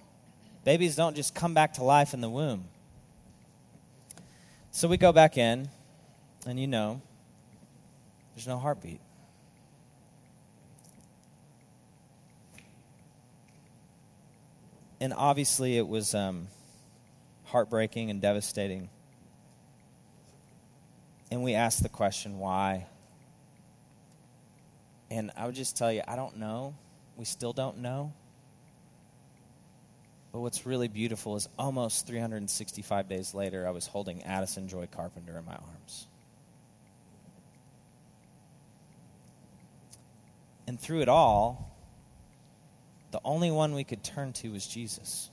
Babies 0.64 0.94
don't 0.96 1.16
just 1.16 1.35
come 1.35 1.55
back 1.55 1.75
to 1.75 1.85
life 1.85 2.12
in 2.12 2.20
the 2.20 2.29
womb. 2.29 2.64
So 4.73 4.88
we 4.88 4.96
go 4.96 5.12
back 5.12 5.37
in, 5.38 5.68
and 6.46 6.61
you 6.61 6.66
know, 6.66 7.01
there's 8.35 8.46
no 8.46 8.59
heartbeat. 8.59 9.01
And 15.01 15.14
obviously, 15.14 15.79
it 15.79 15.88
was 15.88 16.14
um, 16.14 16.49
heartbreaking 17.44 18.11
and 18.11 18.20
devastating. 18.20 18.90
And 21.31 21.42
we 21.42 21.55
asked 21.55 21.83
the 21.83 21.88
question, 21.88 22.38
why? 22.38 22.87
And 25.11 25.31
I 25.37 25.46
would 25.46 25.55
just 25.55 25.77
tell 25.77 25.90
you, 25.90 26.03
I 26.07 26.16
don't 26.16 26.37
know. 26.37 26.75
We 27.16 27.25
still 27.25 27.53
don't 27.53 27.79
know. 27.79 28.12
But 30.33 30.40
what's 30.40 30.64
really 30.64 30.88
beautiful 30.88 31.37
is 31.37 31.49
almost 31.59 32.07
365 32.07 33.09
days 33.09 33.35
later, 33.35 33.66
I 33.66 33.71
was 33.71 33.87
holding 33.87 34.23
Addison 34.23 34.69
Joy 34.69 34.88
Carpenter 34.90 35.37
in 35.37 35.45
my 35.45 35.55
arms. 35.55 36.07
And 40.69 40.79
through 40.79 41.01
it 41.01 41.09
all, 41.09 41.77
the 43.11 43.21
only 43.25 43.51
one 43.51 43.75
we 43.75 43.83
could 43.83 44.05
turn 44.05 44.33
to 44.35 44.51
was 44.51 44.66
Jesus. 44.66 45.31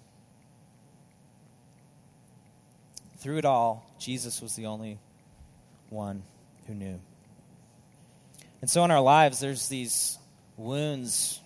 Through 3.19 3.37
it 3.37 3.45
all, 3.45 3.85
Jesus 3.99 4.41
was 4.41 4.55
the 4.55 4.65
only 4.65 4.97
one 5.89 6.23
who 6.65 6.73
knew. 6.73 6.99
And 8.61 8.69
so 8.69 8.83
in 8.83 8.89
our 8.89 9.01
lives, 9.01 9.39
there's 9.39 9.69
these 9.69 10.17
wounds 10.55 11.39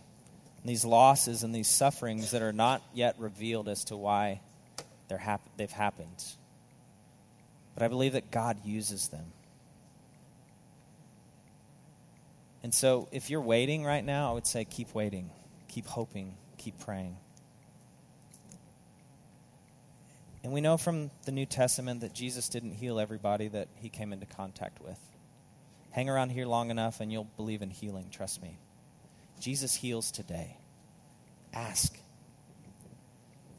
these 0.65 0.85
losses 0.85 1.43
and 1.43 1.53
these 1.53 1.67
sufferings 1.67 2.31
that 2.31 2.41
are 2.41 2.53
not 2.53 2.83
yet 2.93 3.15
revealed 3.17 3.67
as 3.67 3.83
to 3.85 3.97
why 3.97 4.41
they're 5.07 5.17
hap- 5.17 5.49
they've 5.57 5.71
happened. 5.71 6.23
But 7.73 7.83
I 7.83 7.87
believe 7.87 8.13
that 8.13 8.31
God 8.31 8.57
uses 8.63 9.07
them. 9.07 9.25
And 12.63 12.73
so, 12.73 13.07
if 13.11 13.29
you're 13.29 13.41
waiting 13.41 13.83
right 13.83 14.05
now, 14.05 14.29
I 14.29 14.33
would 14.33 14.45
say 14.45 14.65
keep 14.65 14.93
waiting, 14.93 15.31
keep 15.67 15.87
hoping, 15.87 16.35
keep 16.57 16.77
praying. 16.79 17.17
And 20.43 20.53
we 20.53 20.61
know 20.61 20.77
from 20.77 21.11
the 21.25 21.31
New 21.31 21.45
Testament 21.45 22.01
that 22.01 22.13
Jesus 22.13 22.49
didn't 22.49 22.73
heal 22.73 22.99
everybody 22.99 23.47
that 23.47 23.67
he 23.75 23.89
came 23.89 24.11
into 24.13 24.25
contact 24.25 24.81
with. 24.81 24.97
Hang 25.91 26.09
around 26.09 26.29
here 26.29 26.45
long 26.45 26.71
enough 26.71 26.99
and 26.99 27.11
you'll 27.11 27.27
believe 27.37 27.61
in 27.61 27.69
healing, 27.69 28.07
trust 28.11 28.41
me. 28.41 28.57
Jesus 29.41 29.75
heals 29.75 30.11
today. 30.11 30.57
Ask. 31.53 31.97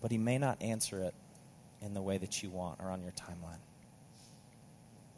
But 0.00 0.10
he 0.10 0.18
may 0.18 0.38
not 0.38 0.62
answer 0.62 1.00
it 1.00 1.14
in 1.82 1.92
the 1.92 2.00
way 2.00 2.18
that 2.18 2.42
you 2.42 2.50
want 2.50 2.80
or 2.80 2.90
on 2.90 3.02
your 3.02 3.12
timeline. 3.12 3.58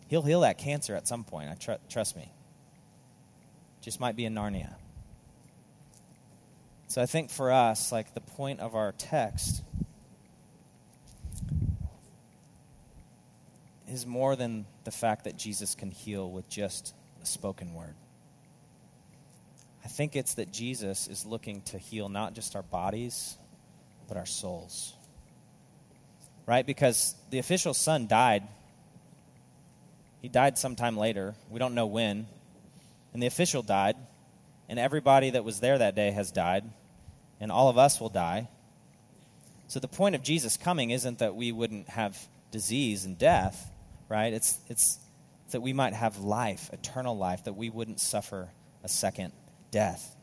He'll 0.09 0.22
heal 0.22 0.40
that 0.40 0.59
cancer 0.59 0.94
at 0.94 1.07
some 1.07 1.24
point, 1.24 1.50
I 1.50 1.55
tr- 1.55 1.83
trust 1.88 2.16
me. 2.16 2.33
Just 3.81 4.00
might 4.00 4.16
be 4.16 4.24
in 4.24 4.35
Narnia. 4.35 4.74
So 6.88 7.03
I 7.03 7.07
think 7.07 7.31
for 7.31 7.53
us, 7.53 7.92
like 7.92 8.14
the 8.14 8.20
point 8.20 8.61
of 8.61 8.74
our 8.74 8.92
text 8.92 9.62
is 13.88 14.07
more 14.07 14.37
than 14.37 14.64
the 14.85 14.90
fact 14.90 15.24
that 15.24 15.37
Jesus 15.37 15.74
can 15.74 15.90
heal 15.90 16.31
with 16.31 16.48
just 16.48 16.94
a 17.22 17.27
spoken 17.27 17.74
word. 17.74 17.94
I 19.84 19.88
think 19.88 20.16
it's 20.16 20.34
that 20.34 20.50
Jesus 20.50 21.08
is 21.08 21.26
looking 21.26 21.60
to 21.62 21.78
heal 21.78 22.08
not 22.08 22.34
just 22.34 22.56
our 22.56 22.62
bodies, 22.62 23.36
but 24.08 24.16
our 24.16 24.26
souls. 24.26 24.94
Right? 26.46 26.64
Because 26.64 27.14
the 27.30 27.38
official 27.38 27.74
son 27.74 28.06
died. 28.06 28.44
He 30.22 30.28
died 30.28 30.56
sometime 30.56 30.96
later. 30.96 31.34
We 31.50 31.58
don't 31.58 31.74
know 31.74 31.86
when. 31.86 32.26
And 33.12 33.22
the 33.22 33.26
official 33.26 33.62
died. 33.62 33.96
And 34.68 34.78
everybody 34.78 35.30
that 35.30 35.44
was 35.44 35.60
there 35.60 35.76
that 35.76 35.94
day 35.94 36.10
has 36.10 36.32
died. 36.32 36.64
And 37.38 37.52
all 37.52 37.68
of 37.68 37.76
us 37.76 38.00
will 38.00 38.08
die. 38.08 38.48
So 39.68 39.80
the 39.80 39.88
point 39.88 40.14
of 40.14 40.22
Jesus 40.22 40.56
coming 40.56 40.90
isn't 40.90 41.18
that 41.18 41.34
we 41.34 41.52
wouldn't 41.52 41.90
have 41.90 42.18
disease 42.50 43.04
and 43.04 43.18
death, 43.18 43.70
right? 44.08 44.32
It's, 44.32 44.58
it's, 44.68 44.98
that 45.50 45.60
we 45.60 45.72
might 45.72 45.92
have 45.92 46.18
life, 46.18 46.70
eternal 46.72 47.16
life, 47.16 47.44
that 47.44 47.52
we 47.52 47.70
wouldn't 47.70 48.00
suffer 48.00 48.48
a 48.82 48.88
second 48.88 49.32
death. 49.74 50.14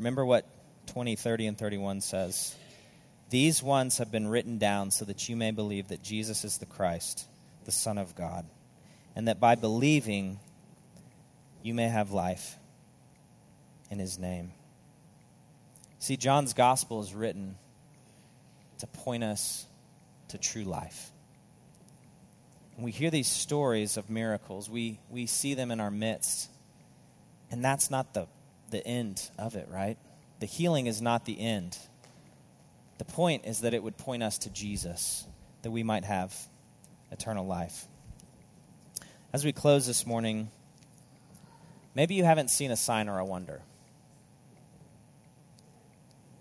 Remember 0.00 0.26
what 0.26 0.44
20, 0.88 1.14
30, 1.14 1.46
and 1.46 1.56
31 1.56 2.00
says. 2.00 2.56
These 3.30 3.62
ones 3.62 3.98
have 3.98 4.10
been 4.10 4.26
written 4.26 4.58
down 4.58 4.90
so 4.90 5.04
that 5.04 5.28
you 5.28 5.36
may 5.36 5.52
believe 5.52 5.88
that 5.88 6.02
Jesus 6.02 6.44
is 6.44 6.58
the 6.58 6.66
Christ, 6.66 7.28
the 7.66 7.70
Son 7.70 7.98
of 7.98 8.16
God, 8.16 8.46
and 9.14 9.28
that 9.28 9.38
by 9.38 9.54
believing 9.54 10.40
you 11.62 11.72
may 11.72 11.88
have 11.88 12.10
life 12.10 12.56
in 13.88 14.00
his 14.00 14.18
name. 14.18 14.50
See, 16.00 16.16
John's 16.16 16.52
gospel 16.52 17.00
is 17.00 17.14
written 17.14 17.58
to 18.78 18.88
point 18.88 19.22
us 19.22 19.66
to 20.28 20.38
true 20.38 20.64
life. 20.64 21.12
When 22.74 22.84
we 22.84 22.90
hear 22.90 23.10
these 23.10 23.28
stories 23.28 23.96
of 23.96 24.10
miracles, 24.10 24.68
we, 24.68 24.98
we 25.08 25.26
see 25.26 25.54
them 25.54 25.70
in 25.70 25.78
our 25.78 25.92
midst. 25.92 26.50
And 27.50 27.64
that's 27.64 27.90
not 27.90 28.14
the, 28.14 28.26
the 28.70 28.86
end 28.86 29.30
of 29.38 29.54
it, 29.54 29.68
right? 29.70 29.96
The 30.40 30.46
healing 30.46 30.86
is 30.86 31.00
not 31.00 31.24
the 31.24 31.38
end. 31.40 31.78
The 32.98 33.04
point 33.04 33.44
is 33.46 33.60
that 33.60 33.74
it 33.74 33.82
would 33.82 33.96
point 33.96 34.22
us 34.22 34.38
to 34.38 34.50
Jesus, 34.50 35.26
that 35.62 35.70
we 35.70 35.82
might 35.82 36.04
have 36.04 36.34
eternal 37.10 37.46
life. 37.46 37.86
As 39.32 39.44
we 39.44 39.52
close 39.52 39.86
this 39.86 40.06
morning, 40.06 40.50
maybe 41.94 42.14
you 42.14 42.24
haven't 42.24 42.50
seen 42.50 42.70
a 42.70 42.76
sign 42.76 43.08
or 43.08 43.18
a 43.18 43.24
wonder. 43.24 43.60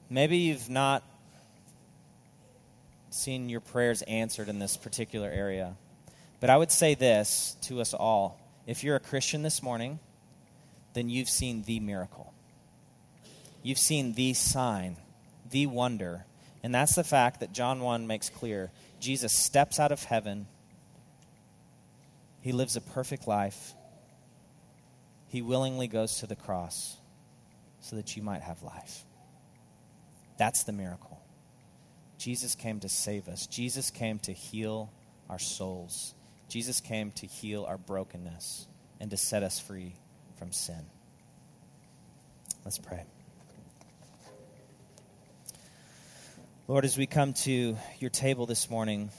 Maybe 0.10 0.38
you've 0.38 0.70
not 0.70 1.04
seen 3.10 3.50
your 3.50 3.62
prayers 3.62 4.02
answered 4.04 4.50
in 4.50 4.60
this 4.60 4.78
particular 4.78 5.30
area. 5.30 5.76
But 6.40 6.50
I 6.50 6.58
would 6.58 6.72
say 6.72 6.96
this 6.96 7.58
to 7.64 7.82
us 7.82 7.94
all 7.94 8.40
if 8.68 8.84
you're 8.84 8.96
a 8.96 9.00
Christian 9.00 9.42
this 9.42 9.62
morning, 9.62 10.00
then 10.96 11.10
you've 11.10 11.30
seen 11.30 11.62
the 11.64 11.80
miracle. 11.80 12.34
You've 13.62 13.78
seen 13.78 14.14
the 14.14 14.34
sign, 14.34 14.98
the 15.52 15.68
wonder. 15.68 16.26
And 16.64 16.74
that's 16.74 16.96
the 16.96 17.04
fact 17.04 17.42
that 17.42 17.52
John 17.52 17.82
1 17.82 18.08
makes 18.08 18.30
clear. 18.30 18.72
Jesus 19.00 19.34
steps 19.34 19.80
out 19.80 19.92
of 19.92 20.04
heaven, 20.04 20.48
he 22.42 22.52
lives 22.54 22.76
a 22.76 22.82
perfect 22.82 23.28
life, 23.28 23.74
he 25.28 25.42
willingly 25.42 25.88
goes 25.88 26.20
to 26.20 26.28
the 26.28 26.36
cross 26.36 26.98
so 27.82 27.98
that 27.98 28.16
you 28.16 28.24
might 28.24 28.42
have 28.42 28.64
life. 28.64 29.04
That's 30.38 30.64
the 30.64 30.72
miracle. 30.72 31.20
Jesus 32.18 32.56
came 32.56 32.80
to 32.80 32.90
save 32.90 33.28
us. 33.28 33.46
Jesus 33.48 33.92
came 33.92 34.20
to 34.20 34.32
heal 34.32 34.92
our 35.30 35.40
souls. 35.40 36.16
Jesus 36.48 36.80
came 36.80 37.12
to 37.12 37.28
heal 37.28 37.66
our 37.66 37.78
brokenness 37.78 38.68
and 39.00 39.12
to 39.12 39.18
set 39.18 39.44
us 39.44 39.60
free 39.60 39.96
from 40.38 40.52
sin. 40.52 40.86
Let's 42.64 42.78
pray. 42.78 43.04
Lord, 46.68 46.84
as 46.84 46.98
we 46.98 47.06
come 47.06 47.34
to 47.34 47.78
your 48.00 48.10
table 48.10 48.46
this 48.48 48.70
morning, 48.70 49.12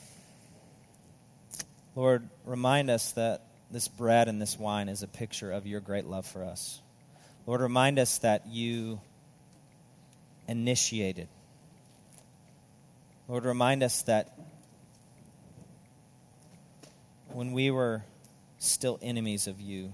Lord, 1.94 2.28
remind 2.44 2.90
us 2.90 3.12
that 3.12 3.42
this 3.70 3.88
bread 3.88 4.28
and 4.28 4.42
this 4.42 4.58
wine 4.58 4.88
is 4.88 5.02
a 5.02 5.06
picture 5.06 5.52
of 5.52 5.66
your 5.66 5.80
great 5.80 6.06
love 6.06 6.26
for 6.26 6.44
us. 6.44 6.80
Lord, 7.46 7.60
remind 7.60 7.98
us 7.98 8.18
that 8.18 8.46
you 8.48 9.00
initiated. 10.48 11.28
Lord, 13.28 13.44
remind 13.44 13.82
us 13.82 14.02
that 14.02 14.36
when 17.28 17.52
we 17.52 17.70
were 17.70 18.02
still 18.58 18.98
enemies 19.02 19.46
of 19.46 19.60
you, 19.60 19.92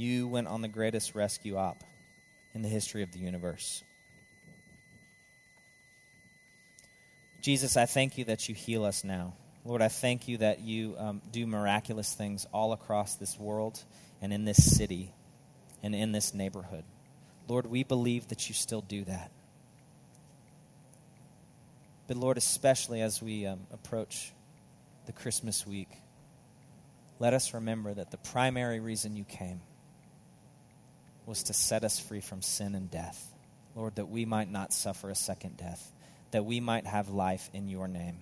you 0.00 0.26
went 0.26 0.48
on 0.48 0.62
the 0.62 0.68
greatest 0.68 1.14
rescue 1.14 1.56
op 1.56 1.84
in 2.54 2.62
the 2.62 2.68
history 2.68 3.02
of 3.02 3.12
the 3.12 3.18
universe. 3.18 3.84
Jesus, 7.42 7.76
I 7.76 7.86
thank 7.86 8.18
you 8.18 8.24
that 8.24 8.48
you 8.48 8.54
heal 8.54 8.84
us 8.84 9.04
now. 9.04 9.34
Lord, 9.64 9.82
I 9.82 9.88
thank 9.88 10.26
you 10.26 10.38
that 10.38 10.60
you 10.60 10.94
um, 10.98 11.22
do 11.30 11.46
miraculous 11.46 12.14
things 12.14 12.46
all 12.52 12.72
across 12.72 13.16
this 13.16 13.38
world 13.38 13.82
and 14.22 14.32
in 14.32 14.44
this 14.44 14.76
city 14.76 15.12
and 15.82 15.94
in 15.94 16.12
this 16.12 16.32
neighborhood. 16.32 16.84
Lord, 17.46 17.66
we 17.66 17.84
believe 17.84 18.28
that 18.28 18.48
you 18.48 18.54
still 18.54 18.80
do 18.80 19.04
that. 19.04 19.30
But 22.08 22.16
Lord, 22.16 22.38
especially 22.38 23.02
as 23.02 23.22
we 23.22 23.46
um, 23.46 23.60
approach 23.72 24.32
the 25.06 25.12
Christmas 25.12 25.66
week, 25.66 25.90
let 27.18 27.34
us 27.34 27.52
remember 27.52 27.92
that 27.92 28.10
the 28.10 28.16
primary 28.16 28.80
reason 28.80 29.14
you 29.14 29.24
came 29.24 29.60
was 31.30 31.44
to 31.44 31.52
set 31.52 31.84
us 31.84 32.00
free 32.00 32.20
from 32.20 32.42
sin 32.42 32.74
and 32.74 32.90
death. 32.90 33.32
Lord, 33.76 33.94
that 33.94 34.10
we 34.10 34.24
might 34.24 34.50
not 34.50 34.72
suffer 34.72 35.10
a 35.10 35.14
second 35.14 35.56
death, 35.56 35.92
that 36.32 36.44
we 36.44 36.58
might 36.58 36.88
have 36.88 37.08
life 37.08 37.48
in 37.54 37.68
your 37.68 37.86
name, 37.86 38.16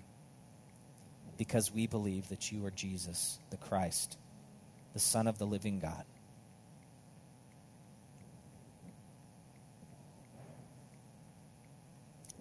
because 1.38 1.72
we 1.72 1.86
believe 1.86 2.28
that 2.28 2.52
you 2.52 2.66
are 2.66 2.70
Jesus, 2.70 3.38
the 3.48 3.56
Christ, 3.56 4.18
the 4.92 5.00
Son 5.00 5.26
of 5.26 5.38
the 5.38 5.46
living 5.46 5.78
God. 5.78 6.04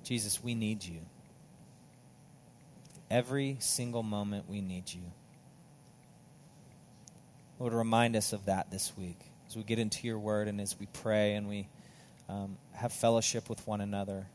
Jesus, 0.04 0.44
we 0.44 0.54
need 0.54 0.84
you. 0.84 1.00
Every 3.10 3.56
single 3.62 4.04
moment 4.04 4.50
we 4.50 4.60
need 4.60 4.94
you. 4.94 5.14
Lord, 7.58 7.74
remind 7.74 8.18
us 8.18 8.34
of 8.34 8.46
that 8.46 8.70
this 8.70 8.92
week 8.98 9.32
as 9.48 9.56
we 9.56 9.64
get 9.64 9.80
into 9.80 10.08
your 10.08 10.20
word 10.20 10.48
and 10.48 10.60
as 10.60 10.78
we 10.80 10.88
pray 10.88 11.36
and 11.36 11.48
we 11.48 11.68
um, 12.30 12.58
have 12.74 12.92
fellowship 12.92 13.50
with 13.50 13.66
one 13.66 13.82
another. 13.82 14.28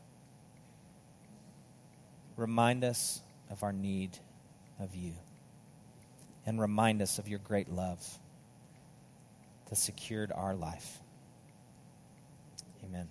Remind 2.35 2.83
us 2.83 3.21
of 3.49 3.63
our 3.63 3.73
need 3.73 4.17
of 4.79 4.95
you. 4.95 5.13
And 6.45 6.59
remind 6.59 7.01
us 7.01 7.19
of 7.19 7.27
your 7.27 7.39
great 7.39 7.69
love 7.69 8.19
that 9.69 9.77
secured 9.77 10.31
our 10.33 10.55
life. 10.55 10.99
Amen. 12.83 13.07